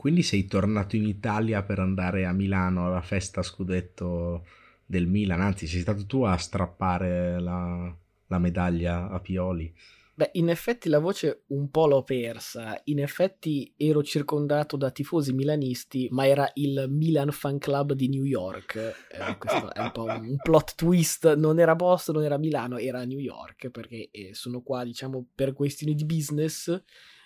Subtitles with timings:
[0.00, 4.46] Quindi sei tornato in Italia per andare a Milano alla festa scudetto
[4.86, 7.94] del Milan, anzi sei stato tu a strappare la,
[8.28, 9.70] la medaglia a Pioli.
[10.14, 12.80] Beh, in effetti la voce un po' l'ho persa.
[12.84, 18.24] In effetti ero circondato da tifosi milanisti, ma era il Milan Fan Club di New
[18.24, 18.76] York.
[18.76, 21.34] Eh, questo è un po' un plot twist.
[21.34, 25.52] Non era Boston, non era Milano, era New York, perché eh, sono qua, diciamo, per
[25.52, 26.82] questioni di business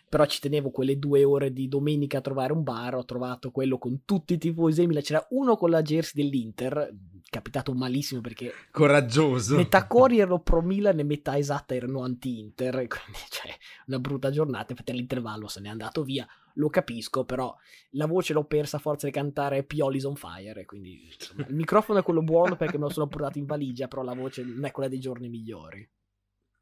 [0.09, 3.79] però ci tenevo quelle due ore di domenica a trovare un bar, ho trovato quello
[3.79, 6.95] con tutti i tifosi del Milan, c'era uno con la jersey dell'Inter,
[7.29, 8.53] capitato malissimo perché...
[8.71, 9.57] Coraggioso!
[9.57, 13.51] Metà cori erano pro Milan e metà esatta erano anti-Inter, quindi cioè
[13.87, 17.55] una brutta giornata, infatti all'intervallo se n'è andato via, lo capisco, però
[17.91, 21.99] la voce l'ho persa a forza di cantare Pioli's on fire, quindi insomma, il microfono
[21.99, 24.71] è quello buono perché me lo sono portato in valigia, però la voce non è
[24.71, 25.89] quella dei giorni migliori.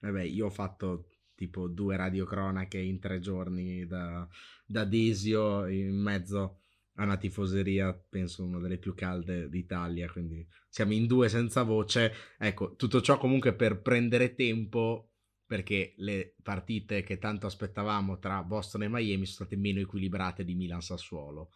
[0.00, 1.04] Vabbè, io ho fatto
[1.42, 4.26] tipo due radiocronache in tre giorni da,
[4.64, 6.58] da Desio in mezzo
[6.96, 12.12] a una tifoseria, penso una delle più calde d'Italia, quindi siamo in due senza voce.
[12.38, 15.08] Ecco, tutto ciò comunque per prendere tempo
[15.44, 20.54] perché le partite che tanto aspettavamo tra Boston e Miami sono state meno equilibrate di
[20.54, 21.50] Milan-Sassuolo.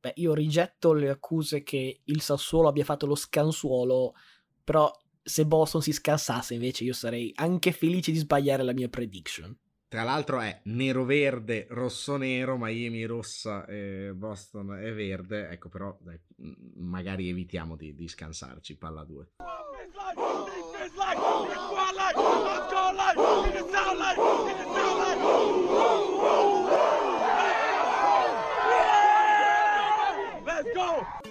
[0.00, 4.14] Beh, io rigetto le accuse che il Sassuolo abbia fatto lo scansuolo,
[4.64, 4.90] però
[5.26, 9.54] se Boston si scassasse invece io sarei anche felice di sbagliare la mia prediction.
[9.88, 15.48] Tra l'altro è nero-verde, rosso-nero, Miami rossa e Boston è verde.
[15.48, 16.18] Ecco, però dai,
[16.76, 18.76] magari evitiamo di, di scansarci.
[18.76, 19.26] Palla 2.
[30.44, 31.26] Let's go!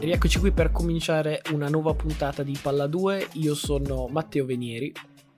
[0.00, 3.28] Rieccoci qui per cominciare una nuova puntata di Palla 2.
[3.34, 4.92] Io sono Matteo Venieri.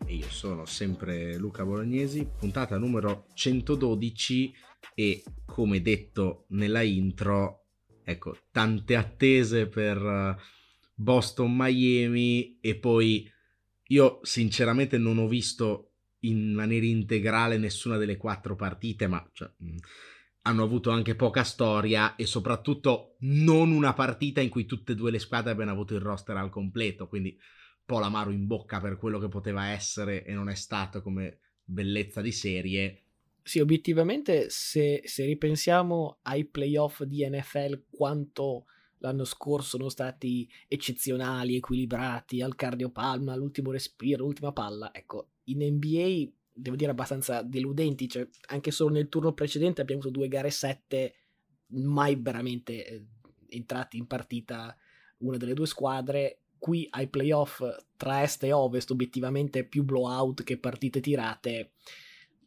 [0.07, 2.29] E io sono sempre Luca Bolognesi.
[2.39, 4.55] Puntata numero 112
[4.95, 7.64] e come detto nella intro,
[8.05, 10.36] ecco, tante attese per eh,
[10.95, 13.29] Boston Miami e poi
[13.90, 19.51] io sinceramente non ho visto in maniera integrale nessuna delle quattro partite, ma cioè,
[20.42, 25.11] hanno avuto anche poca storia e soprattutto non una partita in cui tutte e due
[25.11, 28.96] le squadre abbiano avuto il roster al completo, quindi un po' l'amaro in bocca per
[28.96, 33.02] quello che poteva essere e non è stato come bellezza di serie.
[33.42, 38.67] Sì, obiettivamente se, se ripensiamo ai playoff di NFL, quanto
[39.00, 46.30] l'anno scorso sono stati eccezionali, equilibrati, al cardiopalma, all'ultimo respiro, l'ultima palla, ecco, in NBA
[46.52, 51.14] devo dire abbastanza deludenti, cioè anche solo nel turno precedente abbiamo avuto due gare 7
[51.72, 53.06] mai veramente eh,
[53.48, 54.77] entrati in partita
[55.18, 56.42] una delle due squadre.
[56.58, 57.62] Qui ai playoff
[57.96, 61.72] tra est e ovest, obiettivamente più blowout che partite tirate.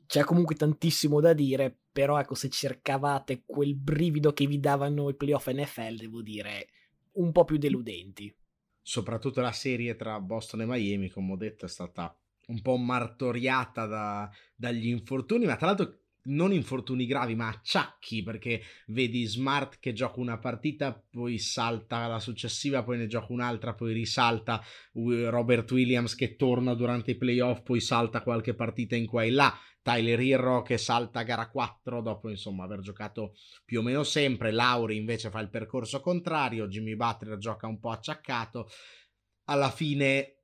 [0.05, 5.15] C'è comunque tantissimo da dire, però ecco, se cercavate quel brivido che vi davano i
[5.15, 6.67] playoff NFL, devo dire,
[7.13, 8.35] un po' più deludenti.
[8.81, 12.17] Soprattutto la serie tra Boston e Miami, come ho detto, è stata
[12.47, 18.61] un po' martoriata da, dagli infortuni, ma tra l'altro non infortuni gravi, ma acciacchi, perché
[18.87, 23.93] vedi Smart che gioca una partita, poi salta la successiva, poi ne gioca un'altra, poi
[23.93, 29.31] risalta Robert Williams che torna durante i playoff, poi salta qualche partita in qua e
[29.31, 29.53] là.
[29.83, 33.35] Tyler Hero che salta a gara 4 dopo insomma aver giocato
[33.65, 37.91] più o meno sempre, Lauri invece fa il percorso contrario, Jimmy Butler gioca un po'
[37.91, 38.69] acciaccato.
[39.45, 40.37] Alla fine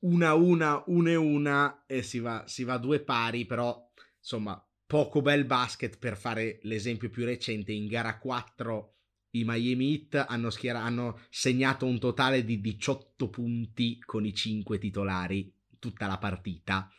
[0.00, 5.20] una una, una e una e si va, si va due pari, però insomma poco
[5.20, 7.72] bel basket per fare l'esempio più recente.
[7.72, 8.94] In gara 4
[9.30, 14.78] i Miami Heat hanno, schiera- hanno segnato un totale di 18 punti con i 5
[14.78, 16.90] titolari tutta la partita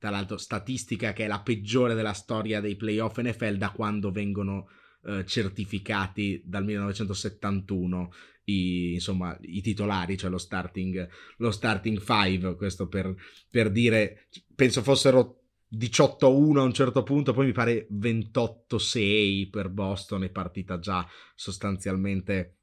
[0.00, 4.70] tra l'altro statistica che è la peggiore della storia dei playoff NFL da quando vengono
[5.04, 8.12] eh, certificati dal 1971
[8.44, 13.14] i, insomma, i titolari, cioè lo starting, lo starting five, questo per,
[13.48, 20.24] per dire, penso fossero 18-1 a un certo punto, poi mi pare 28-6 per Boston,
[20.24, 22.56] è partita già sostanzialmente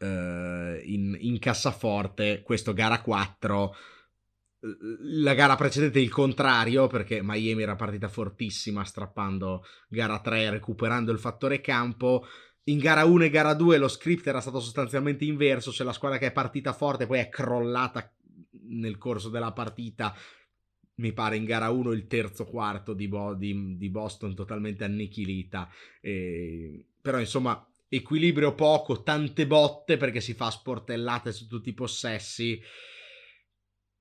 [0.00, 3.74] eh, in, in cassaforte, questo gara 4
[4.62, 11.18] la gara precedente il contrario perché Miami era partita fortissima strappando gara 3 recuperando il
[11.18, 12.26] fattore campo
[12.64, 16.18] in gara 1 e gara 2 lo script era stato sostanzialmente inverso, cioè la squadra
[16.18, 18.12] che è partita forte poi è crollata
[18.68, 20.14] nel corso della partita.
[20.96, 25.68] Mi pare in gara 1 il terzo quarto di, Bo- di, di Boston totalmente annichilita.
[26.00, 26.84] E...
[27.00, 32.60] Però insomma equilibrio poco, tante botte perché si fa sportellate su tutti i possessi.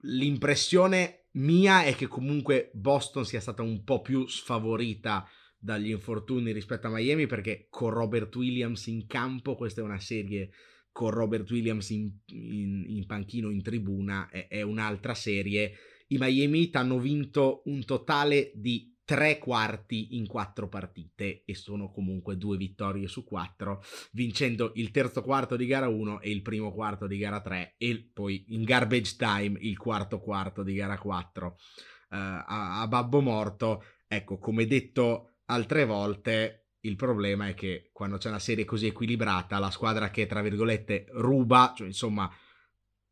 [0.04, 6.88] L'impressione mia è che comunque Boston sia stata un po' più sfavorita dagli infortuni rispetto
[6.88, 10.52] a Miami perché con Robert Williams in campo questa è una serie
[10.92, 15.74] con Robert Williams in, in, in panchino in tribuna è, è un'altra serie.
[16.08, 22.38] I Miami hanno vinto un totale di tre quarti in quattro partite e sono comunque
[22.38, 27.08] due vittorie su quattro, vincendo il terzo quarto di gara 1 e il primo quarto
[27.08, 32.14] di gara 3 e poi in garbage time il quarto quarto di gara 4 uh,
[32.14, 33.84] eh, a, a babbo morto.
[34.08, 39.58] Ecco, come detto altre volte, il problema è che quando c'è una serie così equilibrata,
[39.58, 42.32] la squadra che tra virgolette ruba, cioè insomma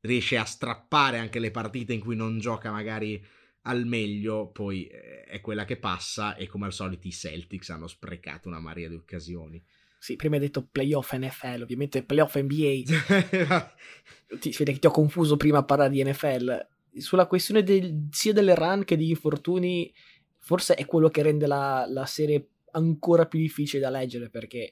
[0.02, 3.20] riesce a strappare anche le partite in cui non gioca magari
[3.68, 7.88] al meglio poi eh, è quella che passa e come al solito i Celtics hanno
[7.88, 9.64] sprecato una marea di occasioni.
[10.00, 12.82] Sì, prima hai detto playoff NFL, ovviamente playoff NBA.
[14.40, 16.68] ti, vede che ti ho confuso prima a parlare di NFL.
[16.98, 19.92] Sulla questione del, sia delle run che degli infortuni,
[20.40, 24.72] forse è quello che rende la, la serie ancora più difficile da leggere perché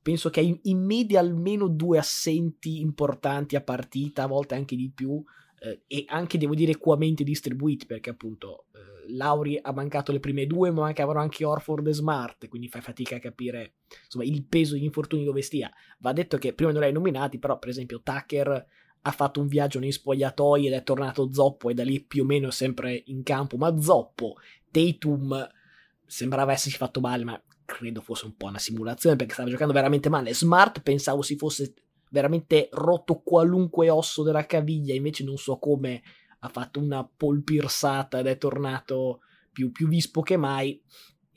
[0.00, 4.90] penso che in, in media almeno due assenti importanti a partita, a volte anche di
[4.92, 5.22] più,
[5.66, 10.46] eh, e anche devo dire equamente distribuiti perché appunto eh, Lauri ha mancato le prime
[10.46, 13.74] due ma mancavano anche Orford e Smart quindi fai fatica a capire
[14.04, 15.70] insomma il peso degli infortuni dove stia.
[15.98, 18.66] Va detto che prima non li hai nominati però per esempio Tucker
[19.02, 22.26] ha fatto un viaggio nei spogliatoi ed è tornato zoppo e da lì più o
[22.26, 23.56] meno sempre in campo.
[23.56, 24.36] Ma zoppo
[24.70, 25.48] Tatum
[26.04, 30.08] sembrava essersi fatto male ma credo fosse un po' una simulazione perché stava giocando veramente
[30.08, 30.34] male.
[30.34, 31.74] Smart pensavo si fosse
[32.10, 36.02] veramente rotto qualunque osso della caviglia, invece non so come
[36.40, 39.20] ha fatto una polpirsata ed è tornato
[39.52, 40.80] più, più vispo che mai.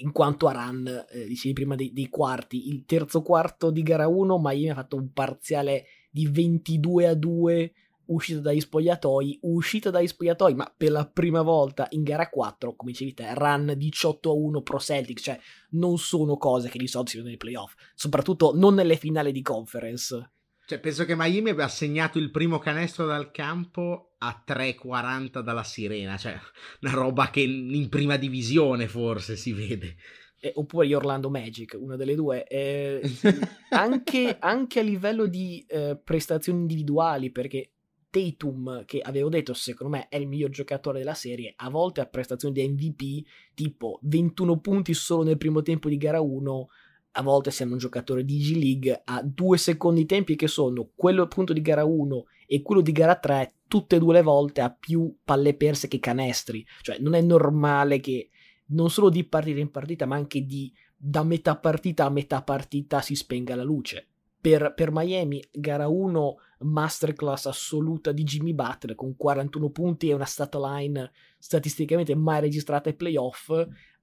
[0.01, 4.07] In quanto a run, eh, dicevi prima dei, dei, quarti, il terzo quarto di gara
[4.07, 7.73] 1 Miami ha fatto un parziale di 22 a 2
[8.09, 12.91] uscita dagli spogliatoi, uscita dagli spogliatoi, ma per la prima volta in gara 4, come
[12.91, 15.39] dicevi te, run 18 a 1 pro Celtics, cioè
[15.71, 19.41] non sono cose che di solito si vedono nei playoff, soprattutto non nelle finali di
[19.41, 20.31] conference.
[20.69, 26.15] Cioè, penso che Miami abbia segnato il primo canestro dal campo a 3,40 dalla sirena.
[26.15, 26.37] Cioè,
[26.81, 29.95] una roba che in prima divisione forse si vede.
[30.39, 32.45] Eh, oppure gli Orlando Magic, una delle due.
[32.45, 33.01] Eh,
[33.69, 37.71] anche, anche, a livello di eh, prestazioni individuali, perché
[38.11, 42.05] Tatum, che avevo detto secondo me è il miglior giocatore della serie, a volte ha
[42.05, 46.67] prestazioni di MVP, tipo 21 punti solo nel primo tempo di gara 1,
[47.11, 51.23] a volte siamo un giocatore di G League a due secondi tempi che sono quello
[51.23, 54.71] appunto di gara 1 e quello di gara 3 tutte e due le volte a
[54.71, 56.65] più palle perse che canestri.
[56.81, 58.29] Cioè non è normale che
[58.67, 63.01] non solo di partita in partita ma anche di da metà partita a metà partita
[63.01, 64.07] si spenga la luce.
[64.39, 70.25] Per, per Miami gara 1 masterclass assoluta di Jimmy Butler con 41 punti e una
[70.25, 73.51] stat line statisticamente mai registrata ai playoff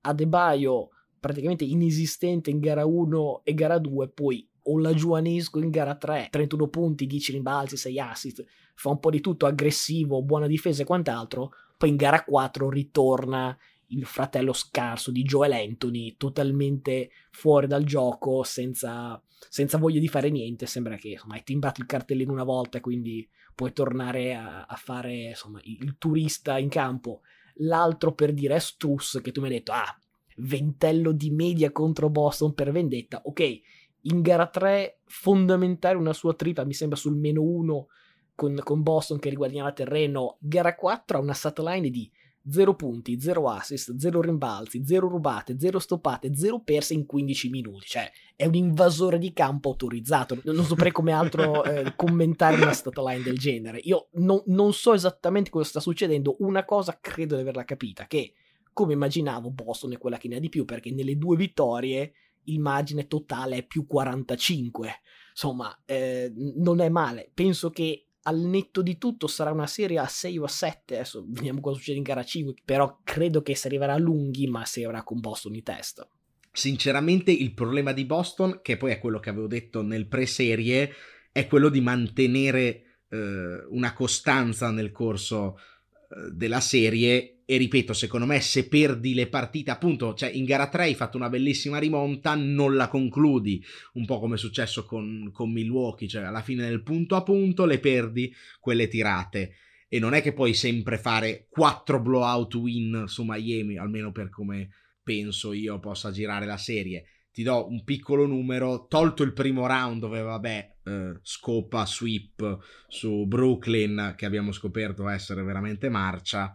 [0.02, 5.94] Adebayo praticamente inesistente in gara 1 e gara 2, poi o la Giuanesco in gara
[5.94, 10.82] 3, 31 punti, 10 rimbalzi, 6 assist, fa un po' di tutto aggressivo, buona difesa
[10.82, 13.56] e quant'altro, poi in gara 4 ritorna
[13.88, 20.30] il fratello scarso di Joel Anthony, totalmente fuori dal gioco, senza, senza voglia di fare
[20.30, 24.76] niente, sembra che insomma hai timbrato il cartellino una volta, quindi puoi tornare a, a
[24.76, 27.20] fare insomma, il turista in campo.
[27.60, 29.98] L'altro per dire è Struss, che tu mi hai detto, ah,
[30.36, 33.22] ventello di media contro Boston per vendetta.
[33.24, 33.60] Ok,
[34.02, 37.86] in gara 3 fondamentale una sua tripa, mi sembra sul meno 1
[38.34, 40.36] con, con, Boston che riguadagnava terreno.
[40.40, 42.10] Gara 4 ha una line di
[42.48, 47.86] 0 punti, 0 assist, 0 rimbalzi, 0 rubate, 0 stoppate, 0 perse in 15 minuti.
[47.86, 50.38] Cioè, è un invasore di campo autorizzato.
[50.44, 53.78] Non saprei come altro eh, commentare una line del genere.
[53.78, 56.36] Io no, non so esattamente cosa sta succedendo.
[56.40, 58.32] Una cosa credo di averla capita, che
[58.76, 62.12] come immaginavo Boston è quella che ne ha di più perché nelle due vittorie
[62.44, 67.30] il margine totale è più 45 insomma eh, non è male.
[67.32, 71.24] Penso che al netto di tutto sarà una serie a 6 o a 7 adesso
[71.26, 74.80] vediamo cosa succede in gara 5 però credo che si arriverà a lunghi ma si
[74.80, 76.06] arriverà con Boston in testa.
[76.52, 80.92] Sinceramente il problema di Boston che poi è quello che avevo detto nel pre-serie
[81.32, 88.26] è quello di mantenere eh, una costanza nel corso eh, della serie e ripeto, secondo
[88.26, 92.34] me se perdi le partite, appunto, cioè in gara 3 hai fatto una bellissima rimonta,
[92.34, 96.82] non la concludi, un po' come è successo con, con Milwaukee, cioè alla fine del
[96.82, 99.54] punto a punto le perdi quelle tirate.
[99.88, 104.70] E non è che puoi sempre fare 4 blowout win su Miami, almeno per come
[105.04, 107.04] penso io possa girare la serie.
[107.30, 113.26] ti do un piccolo numero, tolto il primo round dove vabbè, eh, scopa, sweep su
[113.26, 116.50] Brooklyn che abbiamo scoperto essere veramente marcia,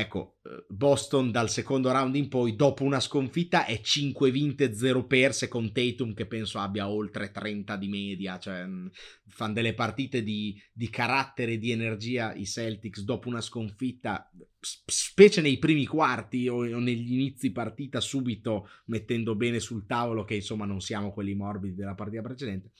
[0.00, 0.38] ecco,
[0.68, 5.72] Boston dal secondo round in poi, dopo una sconfitta, è 5 vinte, 0 perse con
[5.72, 8.86] Tatum che penso abbia oltre 30 di media, cioè mm,
[9.26, 15.40] fanno delle partite di, di carattere e di energia i Celtics dopo una sconfitta, specie
[15.40, 20.64] nei primi quarti o, o negli inizi partita subito mettendo bene sul tavolo che insomma
[20.64, 22.72] non siamo quelli morbidi della partita precedente.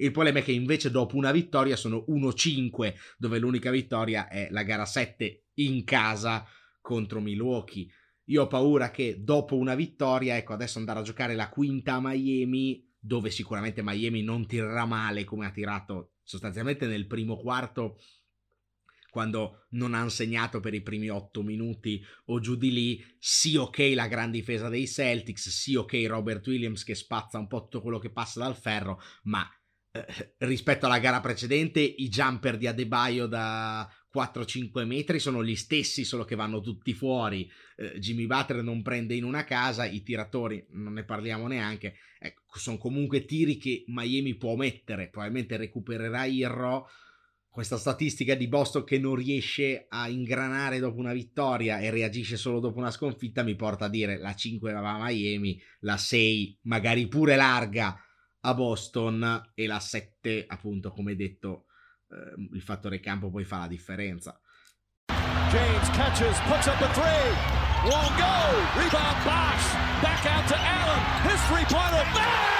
[0.00, 4.62] Il problema è che invece dopo una vittoria sono 1-5, dove l'unica vittoria è la
[4.62, 6.46] gara 7 in casa
[6.80, 7.88] contro Milwaukee.
[8.24, 12.00] Io ho paura che dopo una vittoria, ecco, adesso andare a giocare la quinta a
[12.00, 17.98] Miami, dove sicuramente Miami non tirerà male come ha tirato sostanzialmente nel primo quarto
[19.10, 23.92] quando non ha segnato per i primi otto minuti o giù di lì, sì ok
[23.94, 27.98] la gran difesa dei Celtics, sì ok Robert Williams che spazza un po' tutto quello
[27.98, 29.46] che passa dal ferro, ma
[29.92, 36.04] eh, rispetto alla gara precedente i jumper di Adebayo da 4-5 metri sono gli stessi,
[36.04, 37.50] solo che vanno tutti fuori.
[37.76, 41.94] Eh, Jimmy Butler non prende in una casa, i tiratori non ne parliamo neanche.
[42.18, 45.08] Ecco, sono comunque tiri che Miami può mettere.
[45.08, 46.88] Probabilmente recupererà Irro.
[47.48, 52.60] Questa statistica di Boston che non riesce a ingranare dopo una vittoria e reagisce solo
[52.60, 57.08] dopo una sconfitta mi porta a dire la 5 va a Miami, la 6 magari
[57.08, 58.00] pure larga
[58.40, 61.66] a Boston e la 7 appunto come detto
[62.08, 64.40] eh, il fattore campo poi fa la differenza.
[65.50, 68.34] James catches, puts up a three, won't go,
[68.78, 72.59] rebound Bosch, back out to Allen, his three-pointer, bang!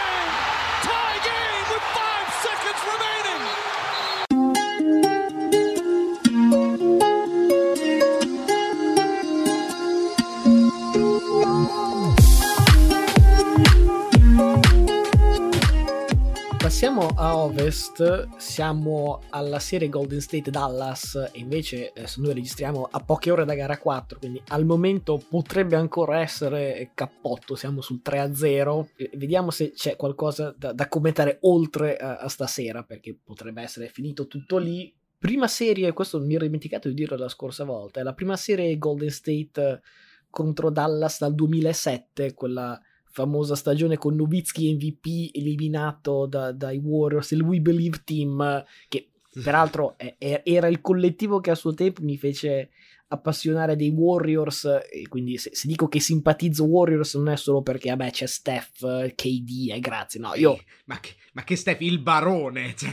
[16.81, 23.01] Passiamo a ovest, siamo alla serie Golden State Dallas e invece eh, noi registriamo a
[23.01, 28.87] poche ore da gara 4, quindi al momento potrebbe ancora essere cappotto, siamo sul 3-0,
[29.19, 34.27] vediamo se c'è qualcosa da, da commentare oltre a, a stasera, perché potrebbe essere finito
[34.27, 34.91] tutto lì.
[35.19, 38.79] Prima serie, questo mi ero dimenticato di dirlo la scorsa volta, è la prima serie
[38.79, 39.83] Golden State
[40.31, 47.43] contro Dallas dal 2007, quella famosa stagione con Novitsky MVP eliminato da, dai Warriors, il
[47.43, 49.11] We Believe Team, che
[49.43, 52.71] peraltro è, è, era il collettivo che a suo tempo mi fece
[53.13, 57.91] appassionare dei Warriors e quindi se, se, dico che simpatizzo Warriors non è solo perché
[57.91, 60.59] vabbè c'è Steph, KD e grazie, no, io...
[60.85, 62.75] Ma che, ma che Steph, il barone!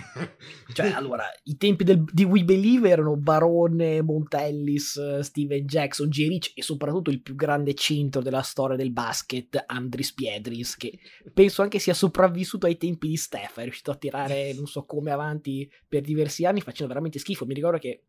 [0.77, 6.27] Cioè, cioè allora, i tempi del, di We Believe erano Barone, Montellis, Steven Jackson, J.
[6.27, 11.00] Rich e soprattutto il più grande centro della storia del basket, Andris Piedris, che
[11.33, 15.12] penso anche sia sopravvissuto ai tempi di Steph, è riuscito a tirare non so come
[15.12, 18.03] avanti per diversi anni facendo veramente schifo, mi ricordo che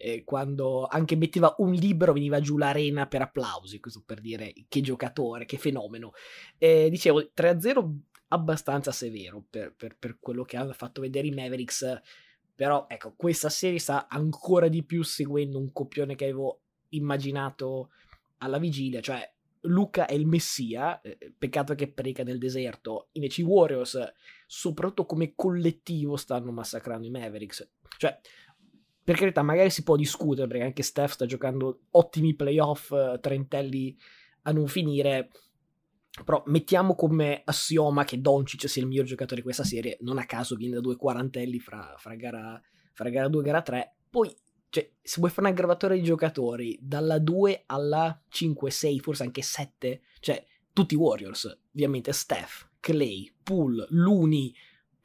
[0.00, 4.80] eh, quando anche metteva un libro veniva giù l'arena per applausi, questo per dire che
[4.80, 6.12] giocatore, che fenomeno.
[6.56, 7.96] Eh, dicevo, 3-0
[8.28, 12.00] abbastanza severo per, per, per, quello che hanno fatto vedere i Mavericks,
[12.54, 17.90] però ecco, questa serie sta ancora di più seguendo un copione che avevo immaginato
[18.38, 19.30] alla vigilia, cioè
[19.64, 24.12] Luca è il messia, eh, peccato che prega nel deserto, invece i Warriors,
[24.46, 27.68] soprattutto come collettivo, stanno massacrando i Mavericks.
[27.98, 28.18] Cioè,
[29.10, 33.98] per carità, magari si può discutere perché anche Steph sta giocando ottimi playoff, eh, trentelli
[34.42, 35.30] a non finire.
[36.24, 40.26] Però mettiamo come assioma che Doncic sia il miglior giocatore di questa serie, non a
[40.26, 42.60] caso viene da due quarantelli fra, fra, gara,
[42.92, 43.94] fra gara 2 e gara 3.
[44.08, 44.32] Poi,
[44.68, 49.42] cioè, se vuoi fare un aggravatore di giocatori dalla 2 alla 5, 6, forse anche
[49.42, 54.54] 7, cioè tutti i Warriors, ovviamente Steph, Clay, Poole, Looney,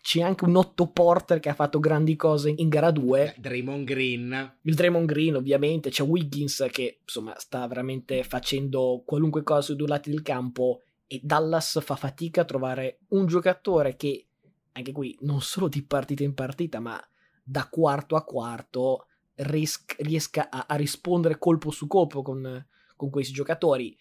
[0.05, 3.23] c'è anche un Otto Porter che ha fatto grandi cose in gara 2.
[3.23, 4.57] Eh, Draymond Green.
[4.61, 5.89] Il Draymond Green, ovviamente.
[5.89, 10.83] C'è Wiggins che insomma sta veramente facendo qualunque cosa sui due lati del campo.
[11.07, 14.27] E Dallas fa fatica a trovare un giocatore che,
[14.73, 17.03] anche qui, non solo di partita in partita, ma
[17.43, 19.07] da quarto a quarto
[19.37, 22.63] ries- riesca a-, a, rispondere colpo su colpo con,
[22.95, 23.97] con questi giocatori.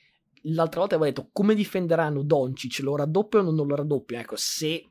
[0.48, 4.22] L'altra volta avevo detto come difenderanno Doncic, lo raddoppiano o non lo raddoppiano?
[4.22, 4.90] Ecco, se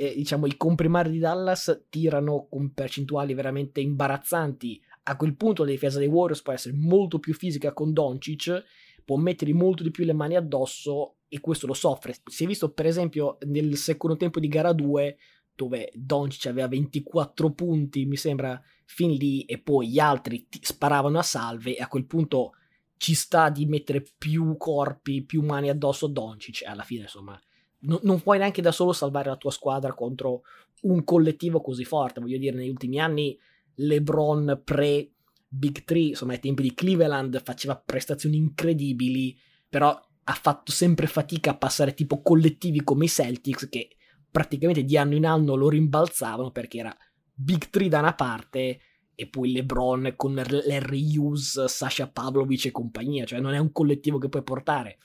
[0.00, 4.82] eh, diciamo, i comprimari di Dallas tirano con percentuali veramente imbarazzanti.
[5.04, 8.64] A quel punto la difesa dei Warriors può essere molto più fisica con Doncic,
[9.04, 12.14] può mettere molto di più le mani addosso e questo lo soffre.
[12.24, 15.16] Si è visto per esempio nel secondo tempo di gara 2
[15.54, 21.22] dove Doncic aveva 24 punti, mi sembra, fin lì e poi gli altri sparavano a
[21.22, 22.52] salve e a quel punto
[22.96, 27.38] ci sta di mettere più corpi, più mani addosso a Doncic e alla fine insomma
[27.80, 30.42] no, non puoi neanche da solo salvare la tua squadra contro
[30.82, 32.20] un collettivo così forte.
[32.20, 33.38] Voglio dire, negli ultimi anni
[33.76, 35.10] LeBron pre
[35.48, 39.36] Big Three, insomma, ai tempi di Cleveland faceva prestazioni incredibili,
[39.68, 43.96] però ha fatto sempre fatica a passare tipo collettivi come i Celtics che
[44.30, 46.96] praticamente di anno in anno lo rimbalzavano perché era
[47.34, 48.80] Big Three da una parte
[49.14, 54.18] e poi LeBron con Larry Hughes, Sasha Pavlovic e compagnia, cioè non è un collettivo
[54.18, 54.98] che puoi portare.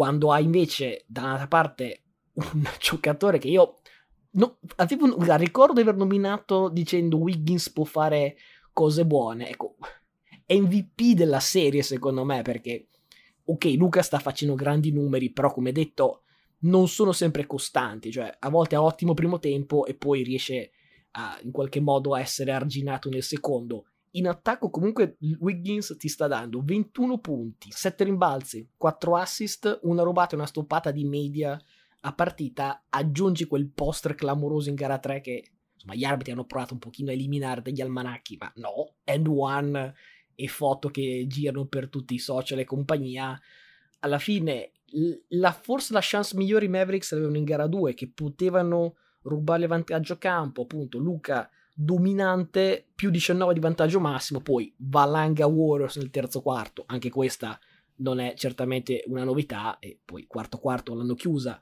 [0.00, 3.80] Quando hai invece da un'altra parte un giocatore che io
[4.30, 8.38] no, avevo, ricordo di aver nominato dicendo Wiggins può fare
[8.72, 9.76] cose buone, ecco,
[10.46, 12.88] MVP della serie secondo me perché
[13.44, 16.22] ok, Luca sta facendo grandi numeri, però come detto
[16.60, 20.70] non sono sempre costanti, cioè a volte ha ottimo primo tempo e poi riesce
[21.10, 23.84] a, in qualche modo a essere arginato nel secondo.
[24.14, 30.32] In attacco comunque Wiggins ti sta dando 21 punti, 7 rimbalzi, 4 assist, una rubata
[30.32, 31.60] e una stoppata di media
[32.00, 36.72] a partita, aggiungi quel poster clamoroso in gara 3 che insomma gli arbitri hanno provato
[36.72, 39.94] un pochino a eliminare dagli almanacchi, ma no, and one
[40.34, 43.38] e foto che girano per tutti i social e compagnia.
[44.00, 44.72] Alla fine,
[45.28, 50.16] la, forse la chance migliore i Mavericks avevano in gara 2, che potevano rubare vantaggio
[50.16, 51.48] campo, appunto Luca
[51.82, 57.58] dominante, più 19 di vantaggio massimo, poi Valanga Warriors nel terzo quarto, anche questa
[57.96, 61.60] non è certamente una novità, e poi quarto quarto l'hanno chiusa.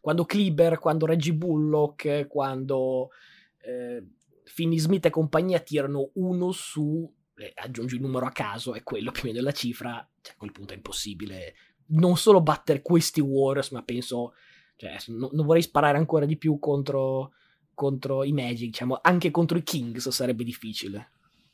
[0.00, 3.10] Quando Kleber, quando Reggie Bullock, quando
[3.58, 4.06] eh,
[4.44, 9.10] Finney Smith e compagnia tirano uno su eh, aggiungi un numero a caso è quello
[9.10, 11.54] più o meno della cifra, cioè a quel punto è impossibile
[11.88, 14.34] non solo battere questi Warriors, ma penso,
[14.76, 17.32] cioè, no, non vorrei sparare ancora di più contro,
[17.76, 21.10] contro i Magic, diciamo, anche contro i Kings sarebbe difficile.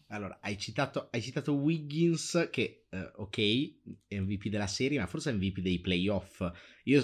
[0.07, 3.38] Allora, hai citato, hai citato Wiggins che, eh, ok,
[4.11, 6.49] MVP della serie, ma forse MVP dei playoff.
[6.85, 7.02] Io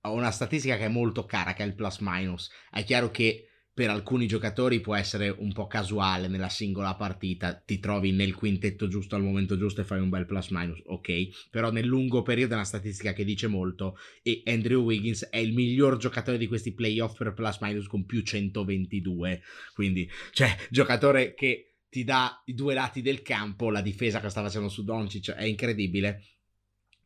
[0.00, 2.50] ho una statistica che è molto cara, che è il plus minus.
[2.70, 3.47] È chiaro che
[3.78, 8.88] per alcuni giocatori può essere un po' casuale nella singola partita, ti trovi nel quintetto
[8.88, 12.54] giusto al momento giusto e fai un bel plus minus, ok, però nel lungo periodo
[12.54, 16.72] è una statistica che dice molto e Andrew Wiggins è il miglior giocatore di questi
[16.72, 19.42] playoff per plus minus con più 122,
[19.74, 24.42] quindi cioè giocatore che ti dà i due lati del campo, la difesa che sta
[24.42, 26.24] facendo su Doncic è incredibile.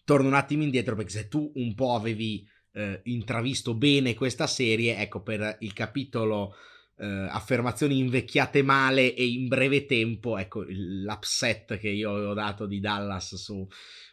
[0.07, 4.96] Torno un attimo indietro perché se tu un po' avevi eh, intravisto bene questa serie,
[4.96, 6.55] ecco per il capitolo
[7.03, 12.79] eh, affermazioni invecchiate male e in breve tempo, ecco l'upset che io avevo dato di
[12.79, 13.67] Dallas su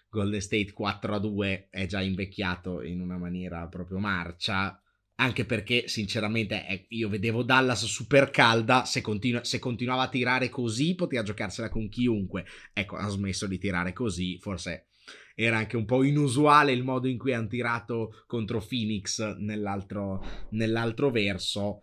[0.09, 4.81] Golden State 4 a 2 è già invecchiato in una maniera proprio marcia.
[5.19, 8.85] Anche perché, sinceramente, eh, io vedevo Dallas super calda.
[8.85, 12.45] Se, continu- se continuava a tirare così, poteva giocarsela con chiunque.
[12.73, 14.39] Ecco, ha smesso di tirare così.
[14.39, 14.87] Forse
[15.35, 21.11] era anche un po' inusuale il modo in cui hanno tirato contro Phoenix nell'altro, nell'altro
[21.11, 21.81] verso.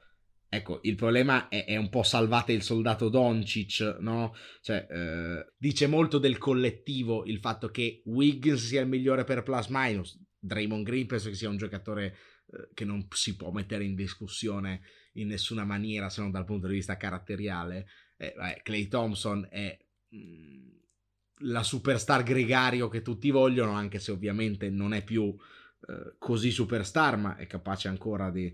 [0.56, 4.34] Ecco, il problema è, è, un po' salvate il soldato Doncic, no?
[4.62, 9.66] Cioè, eh, dice molto del collettivo il fatto che Wiggins sia il migliore per plus
[9.68, 10.18] minus.
[10.38, 12.16] Draymond Green penso che sia un giocatore
[12.46, 14.80] eh, che non si può mettere in discussione
[15.14, 17.86] in nessuna maniera se non dal punto di vista caratteriale.
[18.16, 19.76] Eh, Clay Thompson è...
[20.08, 20.64] Mh, mm,
[21.40, 25.36] la superstar gregario che tutti vogliono, anche se ovviamente non è più
[25.86, 28.50] eh, così superstar, ma è capace ancora di,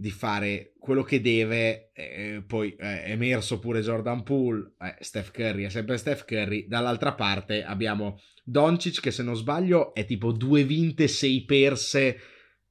[0.00, 1.90] di fare quello che deve.
[1.92, 6.66] Eh, poi è emerso pure Jordan Poole, eh, Steph Curry è sempre Steph Curry.
[6.66, 12.18] Dall'altra parte abbiamo Doncic che se non sbaglio è tipo due vinte, sei perse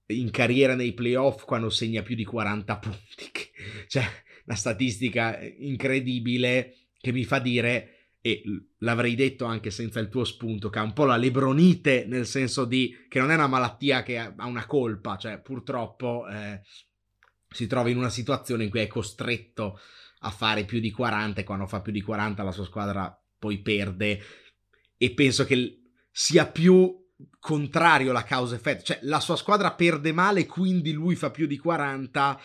[0.08, 3.32] in carriera nei playoff quando segna più di 40 punti.
[3.88, 4.04] cioè,
[4.46, 8.42] una statistica incredibile che mi fa dire e
[8.80, 12.66] l'avrei detto anche senza il tuo spunto, che ha un po' la lebronite, nel senso
[12.66, 16.62] di che non è una malattia che ha una colpa, cioè purtroppo eh,
[17.50, 19.80] si trova in una situazione in cui è costretto
[20.22, 23.60] a fare più di 40 e quando fa più di 40 la sua squadra poi
[23.62, 24.22] perde.
[24.98, 25.82] E penso che
[26.12, 26.94] sia più
[27.40, 31.58] contrario la causa effetto, cioè la sua squadra perde male quindi lui fa più di
[31.58, 32.40] 40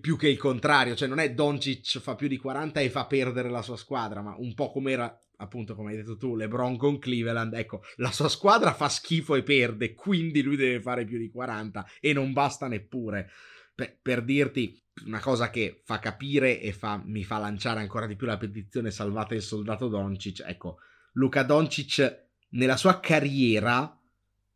[0.00, 3.50] più che il contrario, cioè non è Doncic fa più di 40 e fa perdere
[3.50, 6.98] la sua squadra, ma un po' come era appunto come hai detto tu, LeBron con
[6.98, 11.30] Cleveland, ecco, la sua squadra fa schifo e perde, quindi lui deve fare più di
[11.30, 13.28] 40 e non basta neppure.
[13.74, 18.16] Per, per dirti una cosa che fa capire e fa, mi fa lanciare ancora di
[18.16, 20.78] più la petizione salvate il soldato Doncic, ecco,
[21.14, 23.98] Luca Doncic nella sua carriera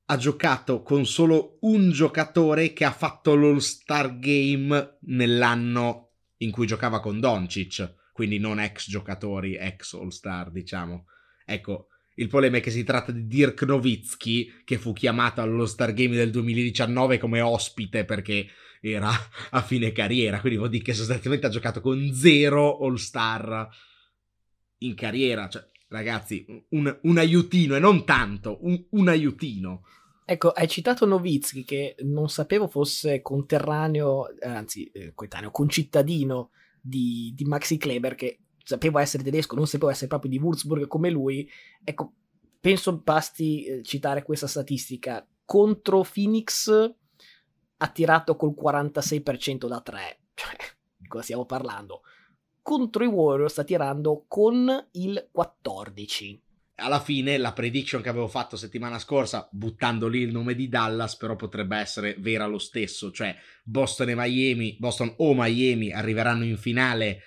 [0.09, 7.01] ha giocato con solo un giocatore che ha fatto l'All-Star Game nell'anno in cui giocava
[7.01, 11.07] con Doncic, quindi non ex giocatori, ex All-Star, diciamo.
[11.45, 15.93] Ecco, Il problema è che si tratta di Dirk Nowitzki, che fu chiamato allo Star
[15.93, 18.47] Game del 2019 come ospite perché
[18.93, 19.11] era
[19.51, 23.69] a fine carriera, quindi vuol dire che sostanzialmente ha giocato con zero All-Star
[24.79, 25.49] in carriera.
[25.49, 29.85] Cioè, ragazzi, un, un aiutino e non tanto, un, un aiutino.
[30.25, 37.33] Ecco, hai citato Nowitzki che non sapevo fosse conterraneo, eh, anzi, eh, coetaneo, concittadino di,
[37.37, 41.49] di Maxi Kleber, che sapevo essere tedesco, non sapevo essere proprio di Würzburg come lui.
[41.85, 42.15] Ecco,
[42.61, 45.25] penso basti eh, citare questa statistica.
[45.45, 46.69] Contro Phoenix
[47.79, 50.19] ha tirato col 46% da 3.
[50.35, 50.57] Cioè,
[50.97, 52.03] di cosa stiamo parlando?
[52.63, 56.43] Contro i Warriors sta tirando con il 14
[56.77, 61.17] alla fine la prediction che avevo fatto settimana scorsa, buttando lì il nome di Dallas,
[61.17, 63.35] però potrebbe essere vera lo stesso, cioè
[63.65, 67.23] Boston e Miami, Boston o Miami arriveranno in finale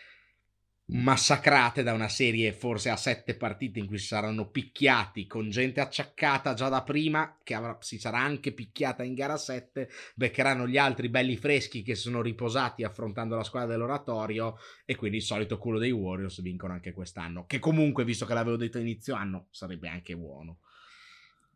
[0.92, 5.82] massacrate da una serie forse a sette partite in cui si saranno picchiati con gente
[5.82, 10.78] acciaccata già da prima, che avrà, si sarà anche picchiata in gara 7, beccheranno gli
[10.78, 15.78] altri belli freschi che sono riposati affrontando la squadra dell'oratorio e quindi il solito culo
[15.78, 20.16] dei Warriors vincono anche quest'anno, che comunque, visto che l'avevo detto inizio anno, sarebbe anche
[20.16, 20.60] buono.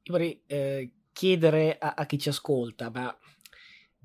[0.03, 3.17] Io vorrei eh, chiedere a, a chi ci ascolta, ma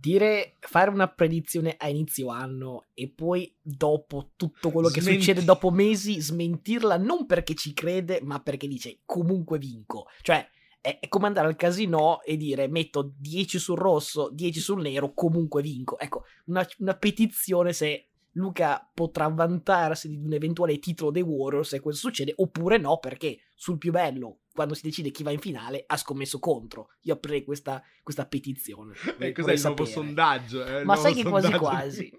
[0.01, 5.21] dire fare una predizione a inizio anno e poi dopo tutto quello che Smenti.
[5.21, 10.47] succede dopo mesi smentirla non perché ci crede ma perché dice comunque vinco cioè
[10.81, 15.13] è, è come andare al casino e dire metto 10 sul rosso 10 sul nero
[15.15, 21.23] comunque vinco ecco una, una petizione se Luca potrà vantarsi di un eventuale titolo dei
[21.23, 25.31] Warriors se questo succede, oppure no, perché sul più bello, quando si decide chi va
[25.31, 26.91] in finale, ha scommesso contro.
[27.03, 28.95] Io aprirei questa, questa petizione.
[29.19, 30.65] E cos'è il nuovo sondaggio?
[30.65, 32.13] Eh, Ma sai che quasi quasi.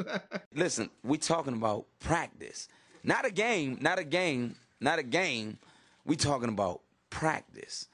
[0.52, 2.68] Listen, we're talking about practice.
[3.02, 5.58] Not a game, not a game, not a game.
[6.04, 7.88] We're talking about practice.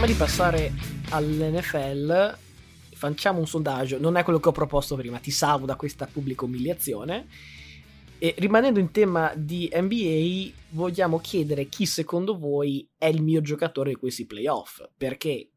[0.00, 0.72] Prima di passare
[1.10, 2.38] all'NFL,
[2.94, 4.00] facciamo un sondaggio.
[4.00, 7.26] Non è quello che ho proposto prima, ti salvo da questa pubblica umiliazione.
[8.18, 13.90] E rimanendo in tema di NBA, vogliamo chiedere chi secondo voi è il mio giocatore
[13.90, 14.82] di questi playoff.
[14.96, 15.50] Perché,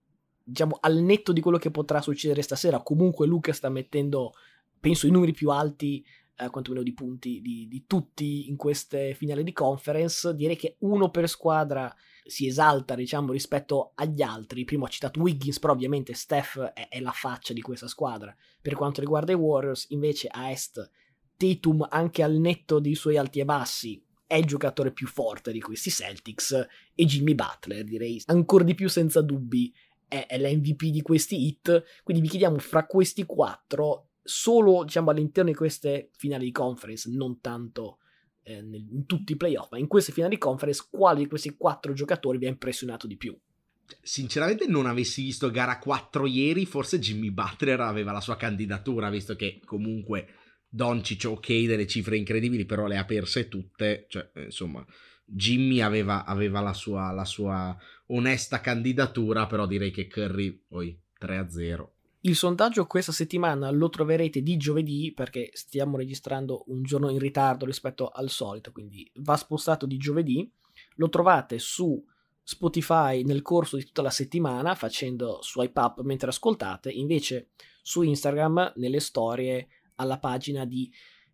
[0.44, 4.34] diciamo, al netto di quello che potrà succedere stasera, comunque Luca sta mettendo,
[4.78, 9.46] penso, i numeri più alti eh, quantomeno di punti di, di, tutti in queste finali
[9.46, 10.36] di conference.
[10.36, 11.96] Direi che uno per squadra
[12.26, 14.66] si esalta, diciamo, rispetto agli altri.
[14.66, 18.36] Prima ho citato Wiggins, però ovviamente Steph è, è la faccia di questa squadra.
[18.62, 20.90] Per quanto riguarda i Warriors, invece a Est,
[21.38, 25.62] Tatum, anche al netto dei suoi alti e bassi, è il giocatore più forte di
[25.62, 29.74] questi Celtics e Jimmy Butler, direi, ancora di più senza dubbi,
[30.08, 31.84] è, è l'MVP di questi hit.
[32.04, 37.42] Quindi vi chiediamo fra questi quattro, solo diciamo all'interno di queste finali di conference, non
[37.42, 37.98] tanto
[38.44, 42.38] eh, in tutti i playoff, ma in queste finali conference, quale di questi quattro giocatori
[42.38, 43.38] vi ha impressionato di più?
[43.86, 49.10] Cioè, sinceramente non avessi visto gara 4 ieri, forse Jimmy Butler aveva la sua candidatura,
[49.10, 50.28] visto che comunque
[50.70, 54.86] Doncic ok delle cifre incredibili, però le ha perse tutte, cioè eh, insomma
[55.26, 57.78] Jimmy aveva, aveva la, sua, la, sua,
[58.08, 61.93] onesta candidatura, però direi che Curry poi 3-0
[62.26, 67.66] il sondaggio questa settimana lo troverete di giovedì perché stiamo registrando un giorno in ritardo
[67.66, 70.50] rispetto al solito, quindi va spostato di giovedì.
[70.96, 72.02] Lo trovate su
[72.42, 77.50] Spotify nel corso di tutta la settimana facendo swipe up mentre ascoltate, invece
[77.82, 80.90] su Instagram nelle storie alla pagina di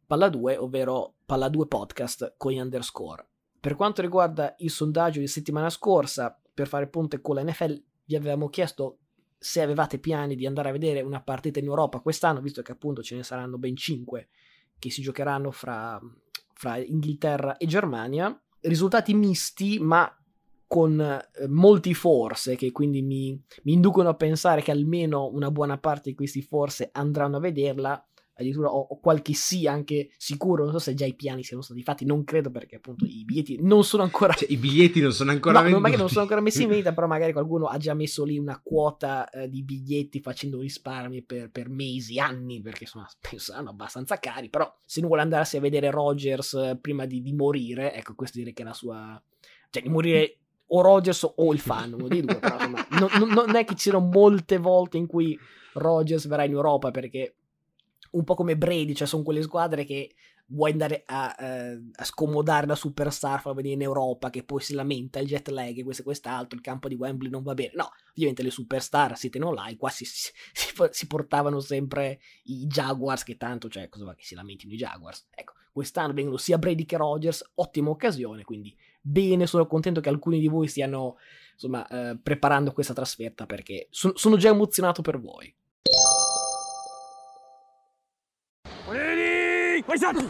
[0.10, 3.28] Palla2, ovvero Palla2 Podcast con gli underscore.
[3.60, 8.16] Per quanto riguarda il sondaggio di settimana scorsa, per fare ponte con la NFL, vi
[8.16, 8.98] avevamo chiesto
[9.40, 13.02] se avevate piani di andare a vedere una partita in Europa quest'anno, visto che appunto
[13.02, 14.28] ce ne saranno ben 5
[14.78, 16.00] che si giocheranno fra,
[16.54, 20.14] fra Inghilterra e Germania, risultati misti ma
[20.68, 25.80] con eh, molti forse che quindi mi, mi, inducono a pensare che almeno una buona
[25.80, 28.08] parte di questi forse andranno a vederla
[28.40, 31.84] addirittura ho, ho, qualche sì anche sicuro, non so se già i piani siano stati
[31.84, 34.34] fatti, non credo perché appunto i biglietti non sono ancora...
[34.34, 35.82] Cioè, I biglietti non sono ancora no, venduti.
[35.82, 38.60] magari non sono ancora messi in vendita, però magari qualcuno ha già messo lì una
[38.64, 44.18] quota eh, di biglietti facendo risparmi per, per, mesi, anni, perché insomma penso saranno abbastanza
[44.18, 48.16] cari, però se uno vuole andarsi a vedere Rogers eh, prima di, di morire, ecco
[48.16, 49.22] questo direi che è la sua...
[49.70, 50.38] cioè di morire
[50.72, 53.90] o Rogers o il fan, uno dei due, però insomma non, non è che ci
[53.90, 55.38] siano molte volte in cui
[55.74, 57.39] Rogers verrà in Europa perché
[58.12, 60.14] un po' come Brady, cioè sono quelle squadre che
[60.52, 64.74] vuoi andare a, eh, a scomodare la superstar, farla venire in Europa, che poi si
[64.74, 67.72] lamenta il jet lag e questo e quest'altro, il campo di Wembley non va bene.
[67.76, 70.32] No, ovviamente le superstar si tenono là e qua si, si,
[70.92, 75.28] si, portavano sempre i Jaguars, che tanto, cioè, cosa va che si lamentino i Jaguars?
[75.32, 80.40] Ecco, quest'anno vengono sia Brady che Rogers, ottima occasione, quindi bene, sono contento che alcuni
[80.40, 81.18] di voi stiano,
[81.54, 85.54] insomma, eh, preparando questa trasferta perché so, sono già emozionato per voi.
[89.90, 90.30] Ready?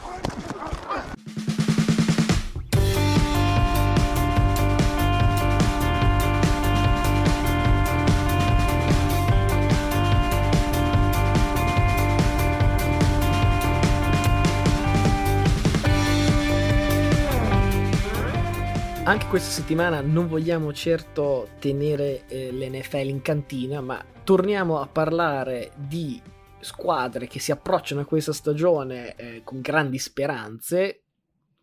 [19.04, 25.72] Anche questa settimana non vogliamo certo tenere eh, l'NFL in cantina, ma torniamo a parlare
[25.76, 26.22] di
[26.60, 31.04] squadre che si approcciano a questa stagione eh, con grandi speranze.